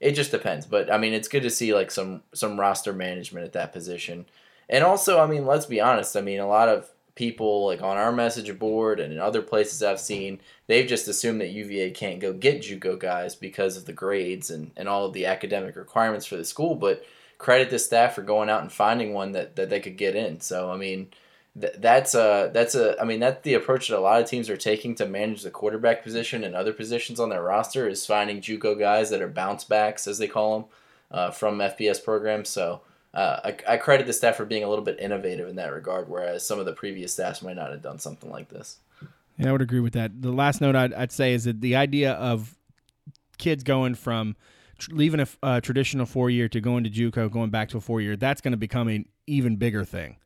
[0.00, 0.66] It just depends.
[0.66, 4.26] But I mean it's good to see like some some roster management at that position.
[4.68, 7.96] And also, I mean, let's be honest, I mean a lot of people like on
[7.96, 12.20] our message board and in other places I've seen, they've just assumed that UVA can't
[12.20, 16.26] go get JUCO guys because of the grades and, and all of the academic requirements
[16.26, 17.04] for the school, but
[17.36, 20.40] credit the staff for going out and finding one that, that they could get in.
[20.40, 21.08] So I mean,
[21.56, 24.56] that's a that's a I mean that's the approach that a lot of teams are
[24.56, 28.78] taking to manage the quarterback position and other positions on their roster is finding JUCO
[28.78, 30.68] guys that are bounce backs as they call them
[31.10, 32.48] uh, from FBS programs.
[32.48, 32.82] So
[33.14, 36.08] uh, I, I credit the staff for being a little bit innovative in that regard,
[36.08, 38.78] whereas some of the previous staffs might not have done something like this.
[39.38, 40.20] Yeah, I would agree with that.
[40.20, 42.56] The last note I'd, I'd say is that the idea of
[43.38, 44.36] kids going from
[44.90, 48.16] leaving a traditional four year to going to JUCO, going back to a four year,
[48.16, 50.16] that's going to become an even bigger thing.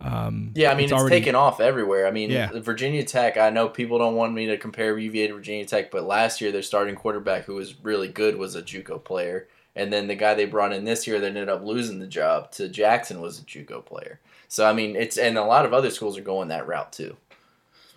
[0.00, 2.06] Um, yeah, I mean, it's, it's already, taken off everywhere.
[2.06, 2.50] I mean, yeah.
[2.60, 6.04] Virginia Tech, I know people don't want me to compare UVA to Virginia Tech, but
[6.04, 9.48] last year their starting quarterback who was really good was a Juco player.
[9.74, 12.50] And then the guy they brought in this year that ended up losing the job
[12.52, 14.20] to Jackson was a Juco player.
[14.46, 17.16] So, I mean, it's, and a lot of other schools are going that route too.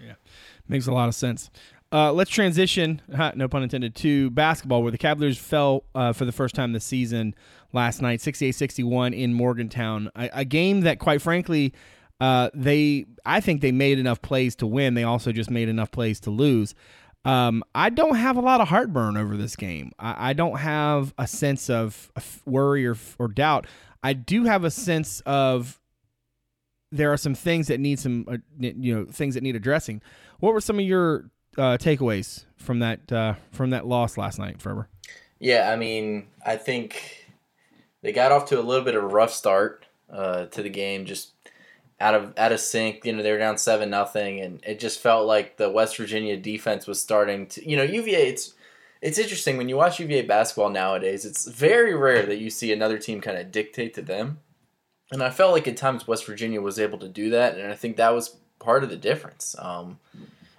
[0.03, 0.13] Yeah,
[0.67, 1.49] makes a lot of sense.
[1.93, 3.01] Uh, let's transition,
[3.35, 6.85] no pun intended, to basketball, where the Cavaliers fell uh, for the first time this
[6.85, 7.35] season
[7.73, 10.09] last night, 68-61 in Morgantown.
[10.15, 11.73] A, a game that, quite frankly,
[12.19, 14.93] uh, they I think they made enough plays to win.
[14.93, 16.75] They also just made enough plays to lose.
[17.25, 19.91] Um, I don't have a lot of heartburn over this game.
[19.99, 22.11] I, I don't have a sense of
[22.45, 23.67] worry or, or doubt.
[24.03, 25.79] I do have a sense of
[26.91, 30.01] there are some things that need some, uh, you know, things that need addressing.
[30.39, 34.61] What were some of your uh, takeaways from that uh, from that loss last night,
[34.61, 34.89] Ferber?
[35.39, 37.20] Yeah, I mean, I think
[38.01, 41.05] they got off to a little bit of a rough start uh, to the game,
[41.05, 41.31] just
[41.99, 43.05] out of out of sync.
[43.05, 46.37] You know, they were down seven nothing, and it just felt like the West Virginia
[46.37, 47.69] defense was starting to.
[47.69, 48.27] You know, UVA.
[48.29, 48.53] It's
[49.01, 51.25] it's interesting when you watch UVA basketball nowadays.
[51.25, 54.39] It's very rare that you see another team kind of dictate to them,
[55.11, 57.75] and I felt like at times West Virginia was able to do that, and I
[57.75, 59.55] think that was part of the difference.
[59.59, 59.99] Um,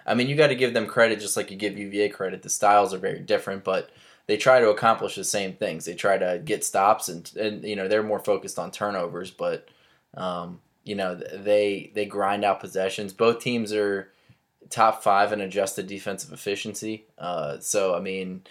[0.05, 2.41] I mean, you got to give them credit just like you give UVA credit.
[2.41, 3.89] The styles are very different, but
[4.27, 5.85] they try to accomplish the same things.
[5.85, 9.67] They try to get stops, and and you know they're more focused on turnovers, but.
[10.15, 13.13] Um, you know they they grind out possessions.
[13.13, 14.09] Both teams are
[14.69, 17.05] top five in adjusted defensive efficiency.
[17.17, 18.43] Uh, so I mean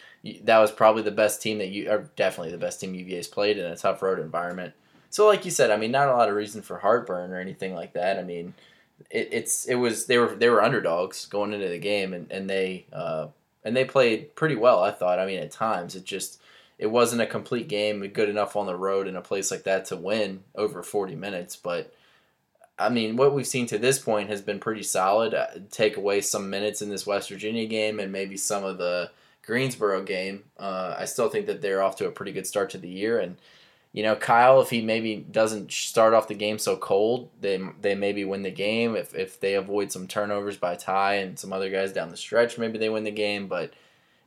[0.44, 3.58] that was probably the best team that you are definitely the best team UVA's played
[3.58, 4.74] in a tough road environment.
[5.10, 7.74] So like you said, I mean not a lot of reason for heartburn or anything
[7.74, 8.18] like that.
[8.18, 8.54] I mean
[9.10, 12.48] it, it's it was they were they were underdogs going into the game and and
[12.48, 13.28] they uh,
[13.64, 14.82] and they played pretty well.
[14.82, 15.18] I thought.
[15.18, 16.40] I mean at times it just
[16.78, 19.84] it wasn't a complete game good enough on the road in a place like that
[19.86, 21.92] to win over 40 minutes, but
[22.78, 25.34] I mean, what we've seen to this point has been pretty solid.
[25.34, 29.10] Uh, take away some minutes in this West Virginia game and maybe some of the
[29.42, 30.44] Greensboro game.
[30.58, 33.20] Uh, I still think that they're off to a pretty good start to the year.
[33.20, 33.36] And,
[33.92, 37.94] you know, Kyle, if he maybe doesn't start off the game so cold, they, they
[37.94, 38.96] maybe win the game.
[38.96, 42.56] If, if they avoid some turnovers by Ty and some other guys down the stretch,
[42.56, 43.48] maybe they win the game.
[43.48, 43.74] But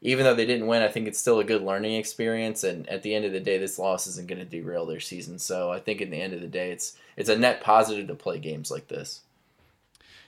[0.01, 2.63] even though they didn't win, I think it's still a good learning experience.
[2.63, 5.39] And at the end of the day, this loss isn't going to derail their season.
[5.39, 8.15] So I think in the end of the day, it's it's a net positive to
[8.15, 9.21] play games like this.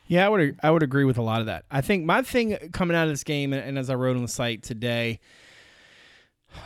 [0.07, 1.65] Yeah, I would I would agree with a lot of that.
[1.69, 4.27] I think my thing coming out of this game, and as I wrote on the
[4.27, 5.19] site today,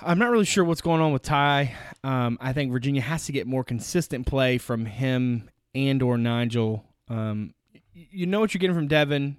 [0.02, 1.76] I'm not really sure what's going on with Ty.
[2.04, 6.86] Um, I think Virginia has to get more consistent play from him and or Nigel.
[7.10, 7.54] Um,
[7.94, 9.38] you know what you're getting from Devin.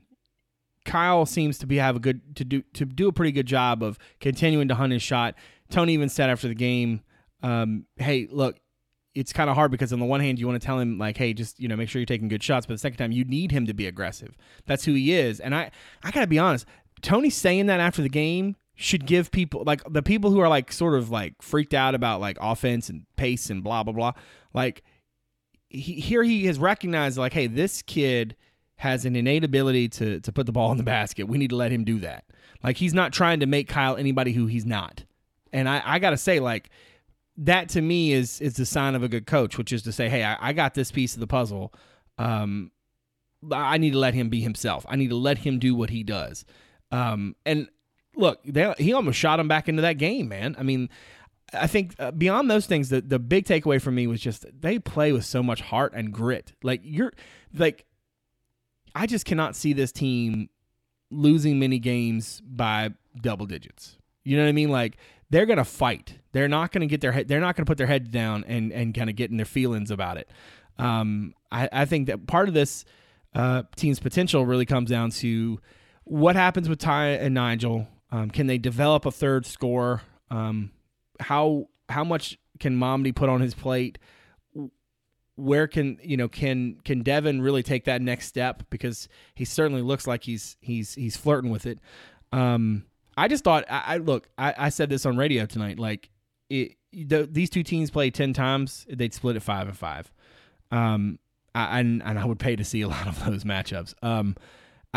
[0.84, 3.82] Kyle seems to be have a good to do to do a pretty good job
[3.82, 5.34] of continuing to hunt his shot.
[5.70, 7.02] Tony even said after the game,
[7.42, 8.58] um, "Hey, look,
[9.14, 11.16] it's kind of hard because on the one hand you want to tell him like,
[11.16, 13.24] hey, just you know make sure you're taking good shots, but the second time you
[13.24, 14.36] need him to be aggressive.
[14.66, 15.70] That's who he is, and I
[16.02, 16.66] I gotta be honest.
[17.00, 20.72] Tony saying that after the game should give people like the people who are like
[20.72, 24.12] sort of like freaked out about like offense and pace and blah blah blah.
[24.52, 24.82] Like
[25.68, 28.36] he, here he has recognized like, hey, this kid
[28.76, 31.28] has an innate ability to to put the ball in the basket.
[31.28, 32.24] We need to let him do that.
[32.62, 35.04] Like he's not trying to make Kyle anybody who he's not.
[35.52, 36.70] And I, I gotta say, like,
[37.36, 40.08] that to me is is the sign of a good coach, which is to say,
[40.08, 41.72] hey, I, I got this piece of the puzzle.
[42.18, 42.72] Um,
[43.50, 44.86] I need to let him be himself.
[44.88, 46.44] I need to let him do what he does.
[46.90, 47.68] Um, and
[48.16, 50.56] look, they, he almost shot him back into that game, man.
[50.58, 50.88] I mean,
[51.52, 54.78] I think uh, beyond those things, the the big takeaway for me was just they
[54.78, 56.52] play with so much heart and grit.
[56.62, 57.12] Like you're
[57.54, 57.84] like
[58.94, 60.48] I just cannot see this team
[61.10, 63.98] losing many games by double digits.
[64.24, 64.70] You know what I mean?
[64.70, 64.96] Like
[65.30, 66.18] they're gonna fight.
[66.32, 67.28] They're not gonna get their head.
[67.28, 69.90] They're not gonna put their heads down and and kind of get in their feelings
[69.90, 70.30] about it.
[70.78, 72.84] Um, I, I think that part of this
[73.34, 75.60] uh, team's potential really comes down to
[76.04, 77.86] what happens with Ty and Nigel.
[78.12, 80.02] Um, can they develop a third score?
[80.30, 80.70] Um,
[81.18, 83.98] how how much can Mamadi put on his plate?
[85.36, 89.82] where can you know can can Devin really take that next step because he certainly
[89.82, 91.78] looks like he's he's he's flirting with it.
[92.32, 92.84] Um,
[93.16, 96.10] I just thought I, I look I, I, said this on radio tonight like
[96.48, 100.12] it, the, these two teams play ten times they'd split at five and five.
[100.70, 101.18] Um,
[101.54, 103.94] I, and, and I would pay to see a lot of those matchups.
[104.02, 104.36] Um,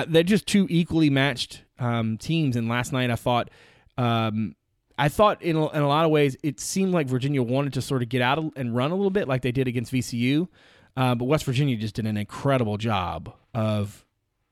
[0.07, 2.55] they're just two equally matched um, teams.
[2.55, 3.49] And last night I thought
[3.97, 4.55] um,
[4.97, 7.81] I thought in a, in a lot of ways it seemed like Virginia wanted to
[7.81, 10.47] sort of get out and run a little bit like they did against VCU,
[10.95, 14.05] uh, but West Virginia just did an incredible job of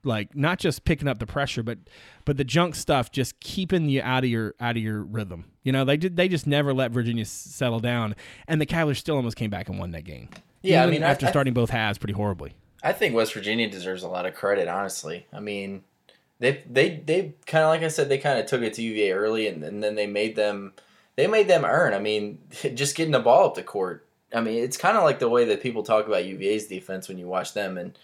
[0.04, 1.78] like not just picking up the pressure, but
[2.26, 5.46] but the junk stuff just keeping you out of your out of your rhythm.
[5.64, 8.16] You know they did they just never let Virginia settle down,
[8.48, 10.30] and the Cavaliers still almost came back and won that game.
[10.62, 12.54] Yeah, Even I mean after I, starting both halves pretty horribly.
[12.84, 14.68] I think West Virginia deserves a lot of credit.
[14.68, 15.84] Honestly, I mean
[16.39, 19.12] they they they kind of like I said they kind of took it to UVA
[19.12, 20.74] early and, and then they made them
[21.15, 21.93] they made them earn.
[21.93, 22.39] I mean,
[22.74, 24.08] just getting the ball up the court.
[24.34, 27.19] I mean, it's kind of like the way that people talk about UVA's defense when
[27.19, 27.98] you watch them, and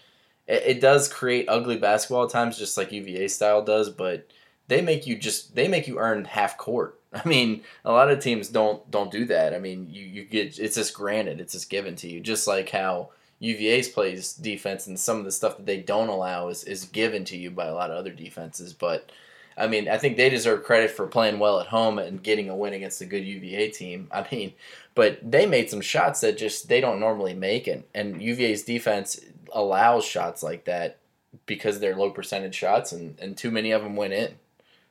[0.46, 3.90] it, it, does create ugly basketball at times, just like UVA style does.
[3.90, 4.28] But
[4.68, 7.00] they make you just they make you earn half court.
[7.12, 9.54] I mean, a lot of teams don't don't do that.
[9.54, 12.20] I mean, you, you get it's just granted, it's just given to you.
[12.20, 13.10] Just like how
[13.40, 17.24] UVA's plays defense and some of the stuff that they don't allow is, is given
[17.24, 18.72] to you by a lot of other defenses.
[18.74, 19.10] But
[19.56, 22.56] I mean, I think they deserve credit for playing well at home and getting a
[22.56, 24.08] win against a good UVA team.
[24.12, 24.52] I mean,
[24.94, 29.18] but they made some shots that just they don't normally make and, and UVA's defense
[29.52, 30.98] allows shots like that
[31.46, 34.34] because they're low percentage shots and, and too many of them went in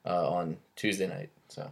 [0.06, 1.30] uh, on Tuesday night.
[1.50, 1.72] So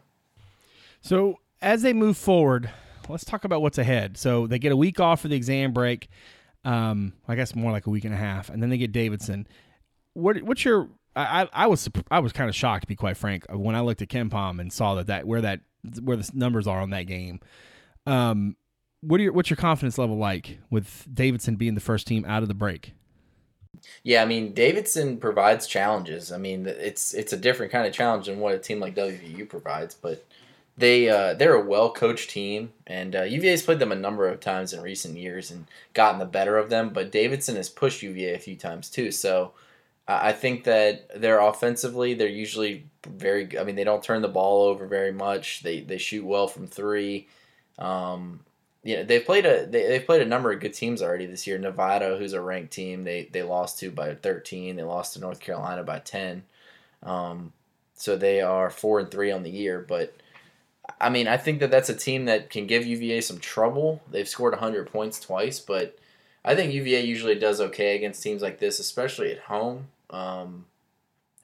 [1.01, 2.69] So as they move forward,
[3.09, 4.17] let's talk about what's ahead.
[4.17, 6.09] So they get a week off for the exam break.
[6.67, 9.47] Um, I guess more like a week and a half, and then they get Davidson.
[10.13, 13.45] What what's your I, I, was I was kind of shocked to be quite frank
[13.49, 15.61] when I looked at KenPom and saw that that where that
[16.01, 17.39] where the numbers are on that game.
[18.05, 18.55] Um,
[19.01, 22.41] what are your, what's your confidence level like with Davidson being the first team out
[22.41, 22.93] of the break?
[24.03, 26.31] Yeah, I mean Davidson provides challenges.
[26.31, 29.47] I mean it's it's a different kind of challenge than what a team like WVU
[29.49, 30.25] provides, but
[30.77, 34.39] they uh, they're a well coached team, and uh, UVA's played them a number of
[34.39, 36.89] times in recent years and gotten the better of them.
[36.89, 39.53] But Davidson has pushed UVA a few times too, so
[40.07, 43.57] I think that they're offensively they're usually very.
[43.59, 45.63] I mean, they don't turn the ball over very much.
[45.63, 47.27] They they shoot well from three.
[47.77, 48.41] Um,
[48.83, 51.45] you know, they've played a they, they've played a number of good teams already this
[51.45, 51.57] year.
[51.57, 54.77] Nevada, who's a ranked team, they they lost to by thirteen.
[54.77, 56.43] They lost to North Carolina by ten.
[57.03, 57.51] Um,
[57.95, 60.15] so they are four and three on the year, but
[60.99, 64.01] I mean, I think that that's a team that can give UVA some trouble.
[64.09, 65.97] They've scored 100 points twice, but
[66.43, 69.87] I think UVA usually does okay against teams like this, especially at home.
[70.09, 70.65] Um,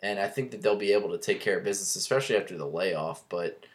[0.02, 2.66] and I think that they'll be able to take care of business, especially after the
[2.66, 3.24] layoff.
[3.30, 3.66] But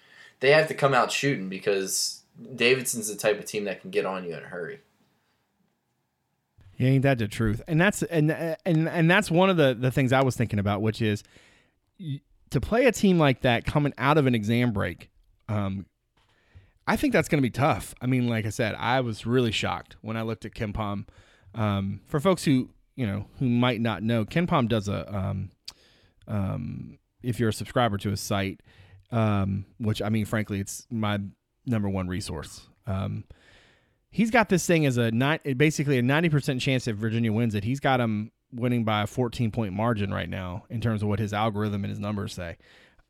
[0.40, 2.22] they have to come out shooting because
[2.54, 4.80] Davidson's the type of team that can get on you in a hurry.
[6.76, 7.60] Yeah, ain't that the truth?
[7.66, 10.80] And that's and and and that's one of the the things I was thinking about,
[10.80, 11.24] which is
[12.50, 15.10] to play a team like that coming out of an exam break
[15.48, 15.86] um,
[16.86, 17.94] I think that's going to be tough.
[18.00, 21.06] I mean, like I said, I was really shocked when I looked at KenPom.
[21.54, 25.50] Um, for folks who you know who might not know, KenPom does a um,
[26.26, 28.62] um, if you're a subscriber to his site,
[29.10, 31.20] um, which I mean, frankly, it's my
[31.66, 32.68] number one resource.
[32.86, 33.24] Um,
[34.10, 37.54] he's got this thing as a not basically a ninety percent chance if Virginia wins
[37.54, 37.64] it.
[37.64, 41.18] He's got him winning by a fourteen point margin right now in terms of what
[41.18, 42.56] his algorithm and his numbers say.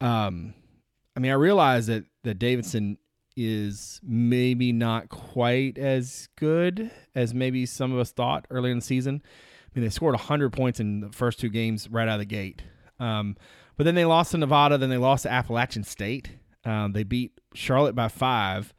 [0.01, 0.55] Um,
[1.19, 2.97] I mean, I realize that that Davidson
[3.37, 8.85] is maybe not quite as good as maybe some of us thought early in the
[8.85, 9.21] season.
[9.25, 12.25] I mean, they scored 100 points in the first two games right out of the
[12.25, 12.63] gate.
[13.01, 13.37] Um,
[13.77, 16.37] but then they lost to Nevada, then they lost to Appalachian State.
[16.65, 18.73] Um, they beat Charlotte by five,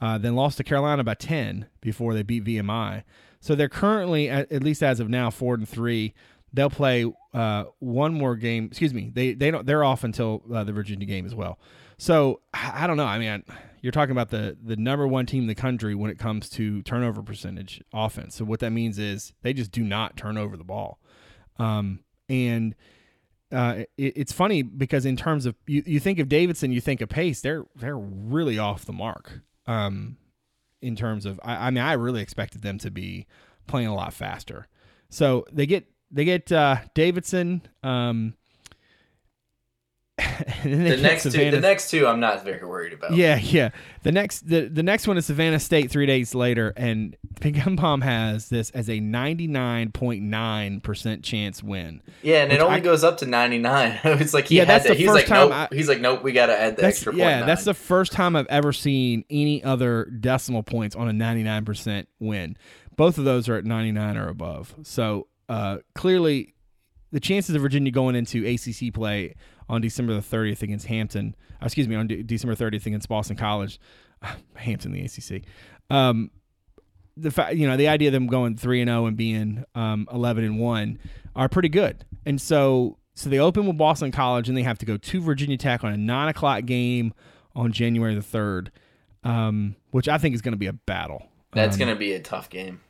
[0.00, 3.02] uh, then lost to Carolina by 10 before they beat VMI.
[3.40, 6.14] So they're currently, at, at least as of now, four and three.
[6.54, 8.66] They'll play uh, one more game.
[8.66, 9.10] Excuse me.
[9.12, 9.66] They they don't.
[9.66, 11.58] They're off until uh, the Virginia game as well.
[11.98, 13.06] So I don't know.
[13.06, 13.44] I mean,
[13.80, 16.82] you're talking about the the number one team in the country when it comes to
[16.82, 18.34] turnover percentage offense.
[18.34, 20.98] So what that means is they just do not turn over the ball.
[21.58, 22.74] Um, and
[23.52, 27.00] uh, it, it's funny because in terms of you, you think of Davidson, you think
[27.00, 27.40] of pace.
[27.40, 29.40] They're they're really off the mark.
[29.66, 30.16] Um,
[30.80, 33.26] in terms of I, I mean, I really expected them to be
[33.66, 34.66] playing a lot faster.
[35.08, 37.62] So they get they get uh, Davidson.
[37.82, 38.34] Um,
[40.62, 43.14] the next Savannah, two, the next two, I'm not very worried about.
[43.14, 43.70] Yeah, yeah.
[44.02, 48.50] The next, the, the next one is Savannah State three days later, and KenPom has
[48.50, 52.02] this as a 99.9 percent chance win.
[52.22, 54.00] Yeah, and it only I, goes up to 99.
[54.04, 55.50] it's like he yeah, that's the he's like nope.
[55.50, 56.22] I, he's like nope.
[56.22, 57.14] We got to add the extra.
[57.14, 61.64] Yeah, that's the first time I've ever seen any other decimal points on a 99
[61.64, 62.56] percent win.
[62.96, 64.74] Both of those are at 99 or above.
[64.82, 66.54] So uh, clearly,
[67.10, 69.34] the chances of Virginia going into ACC play
[69.68, 71.34] on December the 30th against Hampton.
[71.60, 73.78] Uh, excuse me, on De- December 30th against Boston College,
[74.56, 75.42] Hampton, the ACC.
[75.90, 76.30] Um,
[77.16, 80.08] the fact, you know, the idea of them going three and 0 and being um,
[80.10, 80.98] eleven and one
[81.36, 84.86] are pretty good, and so so they open with Boston College and they have to
[84.86, 87.12] go to Virginia Tech on a nine o'clock game
[87.54, 88.72] on January the third,
[89.24, 91.26] um, which I think is going to be a battle.
[91.52, 92.80] That's um, going to be a tough game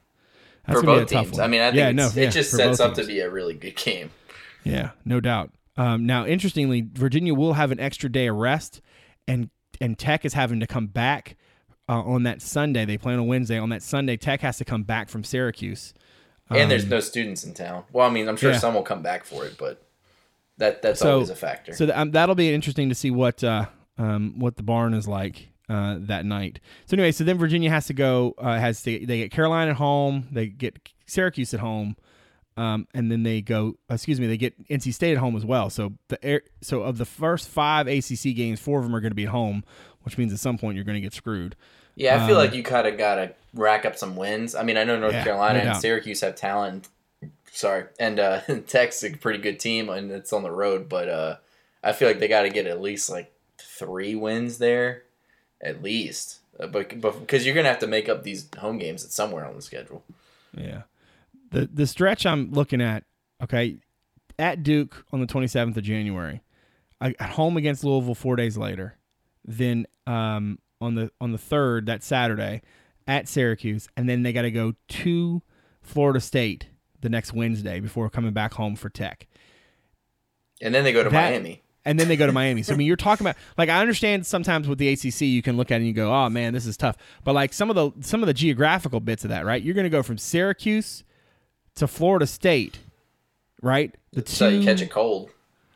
[0.70, 1.38] for both teams.
[1.38, 3.06] I mean, I think yeah, no, yeah, it just sets up teams.
[3.06, 4.10] to be a really good game.
[4.64, 5.50] Yeah, no doubt.
[5.76, 8.80] Um, now, interestingly, Virginia will have an extra day of rest,
[9.26, 9.50] and
[9.80, 11.36] and Tech is having to come back
[11.88, 12.84] uh, on that Sunday.
[12.84, 13.58] They play on a Wednesday.
[13.58, 15.94] On that Sunday, Tech has to come back from Syracuse.
[16.50, 17.84] Um, and there's um, no students in town.
[17.92, 18.58] Well, I mean, I'm sure yeah.
[18.58, 19.82] some will come back for it, but
[20.58, 21.72] that that's so, always a factor.
[21.72, 23.66] So th- um, that'll be interesting to see what uh,
[23.98, 26.61] um, what the barn is like uh, that night.
[26.85, 28.35] So anyway, so then Virginia has to go.
[28.37, 30.29] Uh, has to, they get Carolina at home.
[30.31, 31.97] They get Syracuse at home.
[32.59, 33.77] um, and then they go.
[33.89, 35.70] Excuse me, they get NC State at home as well.
[35.70, 39.12] So the air, so of the first five ACC games, four of them are going
[39.12, 39.64] to be at home,
[40.03, 41.57] which means at some point you're going to get screwed.
[41.95, 44.55] Yeah, I feel um, like you kind of got to rack up some wins.
[44.55, 46.89] I mean, I know North yeah, Carolina no and Syracuse have talent.
[47.51, 50.91] Sorry, and uh, Tech's a pretty good team, and it's on the road.
[50.91, 51.37] But uh,
[51.83, 55.05] I feel like they got to get at least like three wins there,
[55.62, 56.40] at least.
[56.58, 56.88] Uh, but
[57.20, 60.04] because you're gonna have to make up these home games at somewhere on the schedule.
[60.56, 60.82] Yeah,
[61.50, 63.04] the the stretch I'm looking at.
[63.42, 63.78] Okay,
[64.38, 66.42] at Duke on the 27th of January,
[67.00, 68.96] I, at home against Louisville four days later,
[69.44, 72.62] then um, on the on the third that Saturday
[73.06, 75.42] at Syracuse, and then they got to go to
[75.80, 76.68] Florida State
[77.00, 79.26] the next Wednesday before coming back home for Tech.
[80.60, 81.62] And then they go to that, Miami.
[81.85, 82.62] And then they go to Miami.
[82.62, 85.57] So I mean, you're talking about like I understand sometimes with the ACC you can
[85.57, 86.97] look at it and you go, oh man, this is tough.
[87.24, 89.62] But like some of the some of the geographical bits of that, right?
[89.62, 91.05] You're going to go from Syracuse
[91.76, 92.80] to Florida State,
[93.62, 93.95] right?
[94.12, 95.30] The so two, you catch a cold.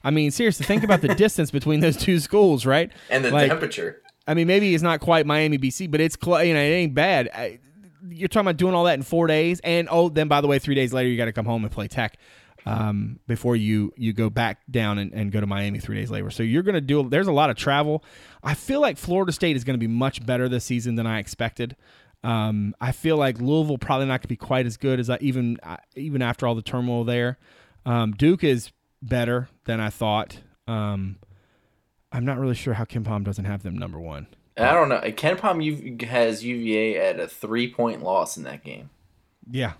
[0.04, 2.92] I mean, seriously, think about the distance between those two schools, right?
[3.10, 4.02] And the like, temperature.
[4.28, 6.94] I mean, maybe it's not quite Miami, BC, but it's cl- you know it ain't
[6.94, 7.28] bad.
[7.34, 7.58] I,
[8.08, 10.58] you're talking about doing all that in four days, and oh, then by the way,
[10.58, 12.18] three days later you got to come home and play Tech
[12.66, 16.30] um, before you you go back down and, and go to Miami three days later.
[16.30, 17.08] So you're going to do.
[17.08, 18.04] There's a lot of travel.
[18.42, 21.20] I feel like Florida State is going to be much better this season than I
[21.20, 21.76] expected.
[22.24, 25.18] Um, I feel like Louisville probably not going to be quite as good as I
[25.20, 27.38] even uh, even after all the turmoil there.
[27.86, 30.40] Um, Duke is better than I thought.
[30.66, 31.20] Um,
[32.10, 34.26] I'm not really sure how KenPom doesn't have them number one.
[34.56, 35.00] I don't know.
[35.00, 38.90] KenPom has UVA at a three point loss in that game.
[39.48, 39.74] Yeah.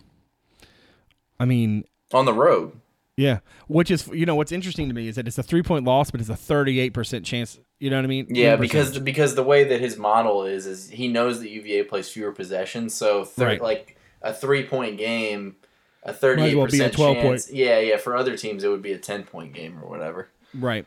[1.40, 2.72] I mean, on the road.
[3.16, 5.84] Yeah, which is you know what's interesting to me is that it's a three point
[5.84, 7.58] loss, but it's a thirty eight percent chance.
[7.78, 8.26] You know what I mean?
[8.28, 12.08] Yeah, because because the way that his model is is he knows that UVA plays
[12.10, 13.62] fewer possessions, so thir- right.
[13.62, 15.56] like a three point game,
[16.02, 17.46] a thirty eight percent chance.
[17.46, 17.56] Point.
[17.56, 17.96] Yeah, yeah.
[17.96, 20.28] For other teams, it would be a ten point game or whatever.
[20.52, 20.84] Right.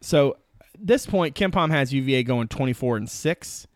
[0.00, 0.38] So
[0.78, 3.66] this point, KenPom has UVA going 24 and 6.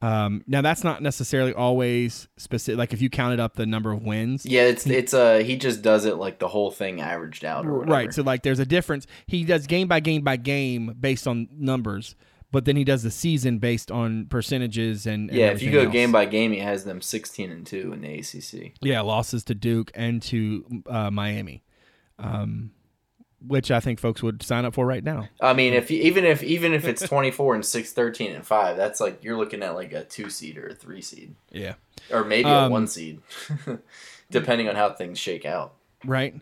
[0.00, 2.78] Um, now that's not necessarily always specific.
[2.78, 5.56] Like if you counted up the number of wins, yeah, it's he, it's uh he
[5.56, 8.14] just does it like the whole thing averaged out, right?
[8.14, 9.06] So like there's a difference.
[9.26, 12.14] He does game by game by game based on numbers,
[12.52, 15.48] but then he does the season based on percentages and, and yeah.
[15.48, 15.92] If you go else.
[15.92, 18.74] game by game, he has them 16 and two in the ACC.
[18.80, 21.64] Yeah, losses to Duke and to uh, Miami.
[22.20, 22.70] Um,
[23.46, 25.28] which I think folks would sign up for right now.
[25.40, 28.76] I mean, if you, even if even if it's 24 and 6 13 and 5,
[28.76, 31.34] that's like you're looking at like a 2 seed or a 3 seed.
[31.50, 31.74] Yeah.
[32.10, 33.20] Or maybe um, a 1 seed
[34.30, 35.74] depending on how things shake out.
[36.04, 36.34] Right.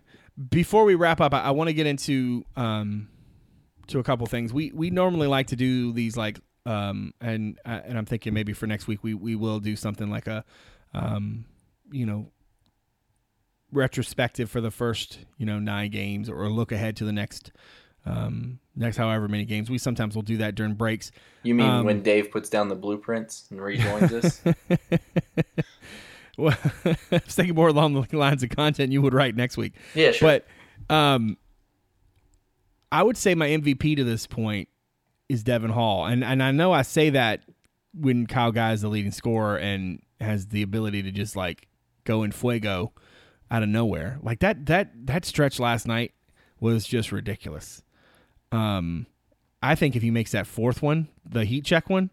[0.51, 3.09] Before we wrap up, I, I want to get into um
[3.89, 4.53] to a couple things.
[4.53, 8.53] We we normally like to do these like um and uh, and I'm thinking maybe
[8.53, 10.45] for next week we we will do something like a
[10.95, 11.45] um
[11.91, 12.31] you know
[13.73, 17.53] retrospective for the first you know nine games or look ahead to the next
[18.07, 19.69] um, next however many games.
[19.69, 21.11] We sometimes will do that during breaks.
[21.43, 24.43] You mean um, when Dave puts down the blueprints and rejoins us?
[26.39, 29.75] well, I was thinking more along the lines of content you would write next week.
[29.95, 30.41] Yeah, sure.
[30.89, 31.37] But um,
[32.93, 34.69] I would say my MVP to this point
[35.29, 37.43] is Devon Hall, and and I know I say that
[37.93, 41.67] when Kyle Guy is the leading scorer and has the ability to just like
[42.05, 42.93] go in fuego
[43.51, 44.19] out of nowhere.
[44.23, 46.13] Like that that that stretch last night
[46.61, 47.83] was just ridiculous.
[48.53, 49.07] Um,
[49.63, 52.11] I think if he makes that fourth one, the heat check one,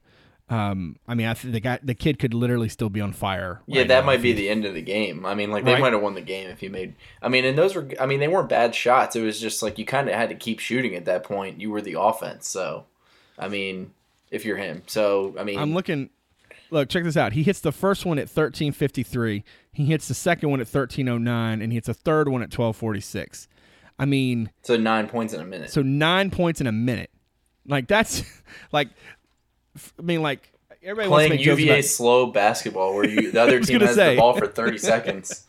[0.50, 3.62] um, I mean, I think the guy, the kid could literally still be on fire.
[3.68, 5.26] Right yeah, that might be the end of the game.
[5.26, 5.82] I mean, like they right?
[5.82, 6.96] might have won the game if he made.
[7.22, 7.88] I mean, and those were.
[8.00, 9.16] I mean, they weren't bad shots.
[9.16, 11.62] It was just like you kind of had to keep shooting at that point.
[11.62, 12.86] You were the offense, so.
[13.40, 13.94] I mean,
[14.30, 16.10] if you're him, so I mean, I'm looking.
[16.74, 17.34] Look, check this out.
[17.34, 19.44] He hits the first one at 1353.
[19.72, 23.48] He hits the second one at 1309 and he hits a third one at 1246.
[24.00, 25.70] I mean, so 9 points in a minute.
[25.70, 27.12] So 9 points in a minute.
[27.68, 28.24] Like that's
[28.72, 28.90] like
[30.00, 30.52] I mean like
[30.82, 34.16] everybody playing UVA about, slow basketball where you the other team has say.
[34.16, 35.46] the ball for 30 seconds.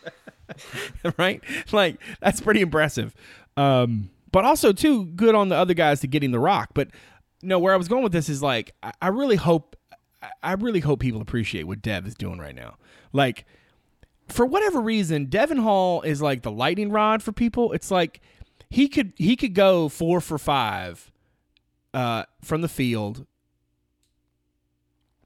[1.18, 1.42] right?
[1.72, 3.14] Like that's pretty impressive.
[3.56, 6.72] Um but also too good on the other guys to getting the rock.
[6.74, 6.88] But
[7.42, 9.74] no, where I was going with this is like I, I really hope
[10.42, 12.76] I really hope people appreciate what Dev is doing right now.
[13.12, 13.46] Like,
[14.28, 17.72] for whatever reason, Devon Hall is like the lightning rod for people.
[17.72, 18.20] It's like
[18.70, 21.10] he could he could go four for five
[21.92, 23.26] uh, from the field,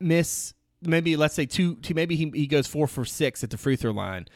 [0.01, 3.57] miss maybe let's say two, two maybe he, he goes four for six at the
[3.59, 4.27] free throw line,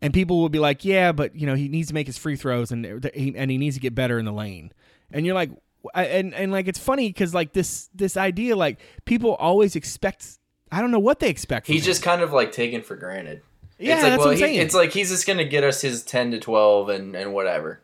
[0.00, 2.36] and people will be like, yeah, but you know he needs to make his free
[2.36, 4.72] throws and and he needs to get better in the lane,
[5.12, 5.50] and you're like,
[5.94, 10.38] and and like it's funny because like this this idea like people always expect
[10.70, 11.66] I don't know what they expect.
[11.66, 13.42] He's just kind of like taken for granted.
[13.78, 14.60] Yeah, it's like, that's well, what I'm he- saying.
[14.60, 17.80] it's like he's just gonna get us his ten to twelve and and whatever.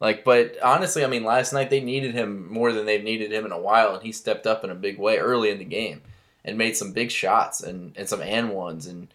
[0.00, 3.46] Like, but honestly, I mean, last night they needed him more than they've needed him
[3.46, 6.02] in a while, and he stepped up in a big way early in the game
[6.44, 9.08] and made some big shots and and some and ones and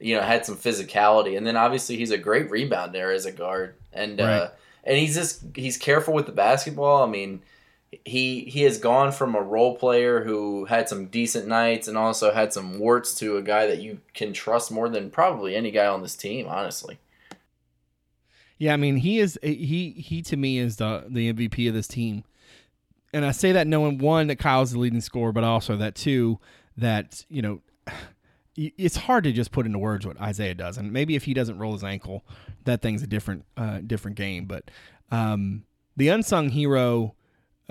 [0.00, 1.36] you know had some physicality.
[1.36, 4.48] And then obviously he's a great rebounder as a guard, and uh,
[4.84, 7.02] and he's just he's careful with the basketball.
[7.02, 7.42] I mean.
[8.04, 12.32] He he has gone from a role player who had some decent nights and also
[12.32, 15.86] had some warts to a guy that you can trust more than probably any guy
[15.86, 16.98] on this team, honestly.
[18.62, 21.88] Yeah, I mean, he is he he to me is the the MVP of this
[21.88, 22.22] team,
[23.12, 26.38] and I say that knowing one that Kyle's the leading scorer, but also that two
[26.76, 27.60] that you know
[28.56, 31.58] it's hard to just put into words what Isaiah does, and maybe if he doesn't
[31.58, 32.24] roll his ankle,
[32.64, 34.44] that thing's a different uh, different game.
[34.44, 34.70] But
[35.10, 35.64] um,
[35.96, 37.16] the unsung hero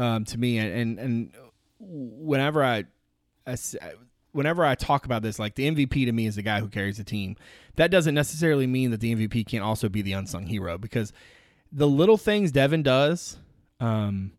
[0.02, 1.32] um, to me, and and
[1.80, 2.86] whenever I,
[3.46, 3.56] I
[4.32, 6.98] whenever I talk about this, like the MVP to me is the guy who carries
[6.98, 7.36] the team.
[7.76, 11.14] That doesn't necessarily mean that the MVP can't also be the unsung hero because
[11.72, 13.38] the little things Devon does,
[13.80, 14.32] um,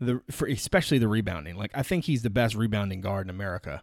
[0.00, 1.54] the for especially the rebounding.
[1.54, 3.82] Like I think he's the best rebounding guard in America.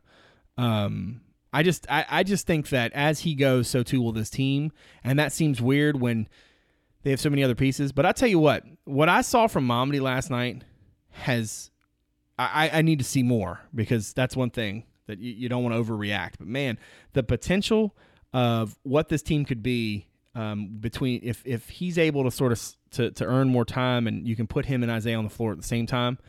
[0.58, 1.22] Um,
[1.54, 4.72] I just I, I just think that as he goes, so too will this team,
[5.04, 6.28] and that seems weird when
[7.04, 7.92] they have so many other pieces.
[7.92, 10.64] But I tell you what, what I saw from Mamadi last night
[11.18, 11.72] has
[12.40, 15.76] I, I need to see more because that's one thing that you, you don't want
[15.76, 16.34] to overreact.
[16.38, 16.78] But man,
[17.14, 17.96] the potential
[18.34, 22.62] of what this team could be um, between if if he's able to sort of
[22.92, 25.52] to, to earn more time and you can put him and Isaiah on the floor
[25.52, 26.20] at the same time,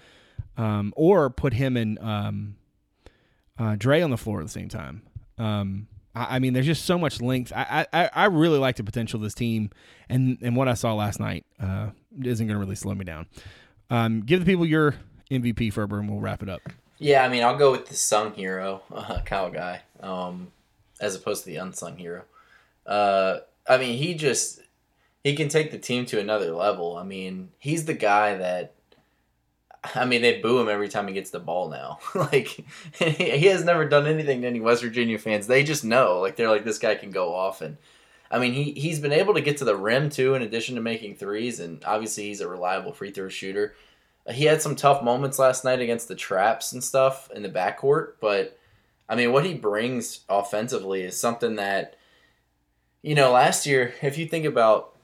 [0.56, 2.56] um, or put him and um,
[3.58, 5.02] uh, Dre on the floor at the same time.
[5.36, 7.52] Um, I, I mean, there's just so much length.
[7.54, 9.70] I, I, I really like the potential of this team,
[10.08, 11.90] and and what I saw last night uh,
[12.22, 13.26] isn't going to really slow me down.
[13.90, 14.94] Um, give the people your
[15.30, 16.60] MVP, Ferber, and we'll wrap it up.
[16.98, 20.52] Yeah, I mean, I'll go with the sung hero, uh, Kyle Guy, um,
[21.00, 22.24] as opposed to the unsung hero.
[22.86, 24.60] Uh, I mean, he just
[25.22, 26.96] he can take the team to another level.
[26.96, 28.74] I mean, he's the guy that.
[29.94, 32.00] I mean, they boo him every time he gets the ball now.
[32.14, 32.64] like,
[32.98, 35.46] he has never done anything to any West Virginia fans.
[35.46, 36.18] They just know.
[36.18, 37.62] Like, they're like, this guy can go off.
[37.62, 37.76] And,
[38.30, 40.80] I mean, he, he's been able to get to the rim, too, in addition to
[40.80, 41.60] making threes.
[41.60, 43.74] And obviously, he's a reliable free throw shooter
[44.30, 48.14] he had some tough moments last night against the traps and stuff in the backcourt,
[48.20, 48.58] but
[49.08, 51.96] I mean, what he brings offensively is something that,
[53.00, 54.94] you know, last year, if you think about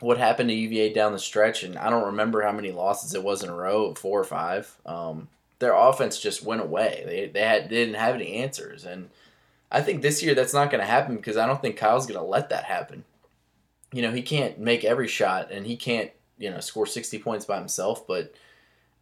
[0.00, 3.22] what happened to UVA down the stretch, and I don't remember how many losses it
[3.22, 7.02] was in a row, four or five, um, their offense just went away.
[7.06, 8.84] They, they, had, they didn't have any answers.
[8.84, 9.10] And
[9.74, 12.20] I think this year that's not going to happen because I don't think Kyle's going
[12.20, 13.02] to let that happen.
[13.92, 17.44] You know, he can't make every shot and he can't, you know, score 60 points
[17.44, 18.32] by himself, but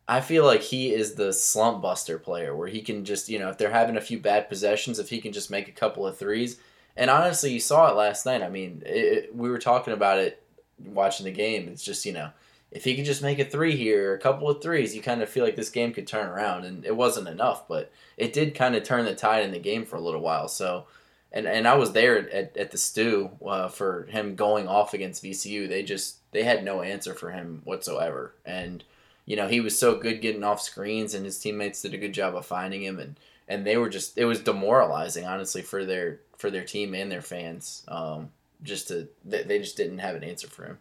[0.08, 3.50] I feel like he is the slump buster player where he can just, you know,
[3.50, 6.16] if they're having a few bad possessions, if he can just make a couple of
[6.16, 6.58] threes.
[6.96, 8.42] And honestly, you saw it last night.
[8.42, 10.42] I mean, it, we were talking about it
[10.86, 11.68] watching the game.
[11.68, 12.30] It's just, you know,
[12.72, 15.28] if he could just make a three here, a couple of threes, you kind of
[15.28, 16.64] feel like this game could turn around.
[16.64, 19.84] And it wasn't enough, but it did kind of turn the tide in the game
[19.84, 20.48] for a little while.
[20.48, 20.86] So,
[21.30, 25.22] and, and I was there at, at the stew uh, for him going off against
[25.22, 25.68] VCU.
[25.68, 28.34] They just, they had no answer for him whatsoever.
[28.46, 28.82] And,
[29.26, 32.14] you know, he was so good getting off screens, and his teammates did a good
[32.14, 33.16] job of finding him, and
[33.48, 37.22] and they were just it was demoralizing, honestly, for their for their team and their
[37.22, 37.84] fans.
[37.86, 38.30] Um,
[38.62, 40.78] just to they, they just didn't have an answer for him.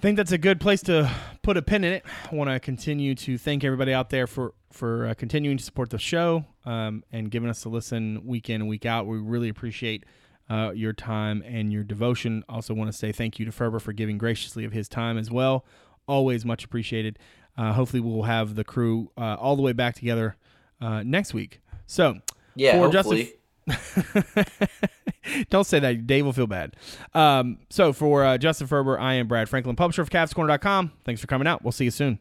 [0.00, 2.06] I think that's a good place to put a pin in it.
[2.32, 5.90] I want to continue to thank everybody out there for for uh, continuing to support
[5.90, 9.06] the show um, and giving us a listen week in and week out.
[9.06, 10.04] We really appreciate
[10.48, 12.44] uh, your time and your devotion.
[12.48, 15.30] Also, want to say thank you to Ferber for giving graciously of his time as
[15.30, 15.66] well.
[16.08, 17.18] Always much appreciated.
[17.58, 20.34] Uh, hopefully, we'll have the crew uh, all the way back together
[20.80, 21.60] uh, next week.
[21.86, 22.20] So,
[22.54, 23.34] Yeah, For hopefully.
[25.50, 26.06] Don't say that.
[26.06, 26.76] Dave will feel bad.
[27.14, 30.92] Um, so for uh, Justin Ferber, I am Brad Franklin, publisher of CavsCorner.com.
[31.04, 31.62] Thanks for coming out.
[31.62, 32.18] We'll see you soon.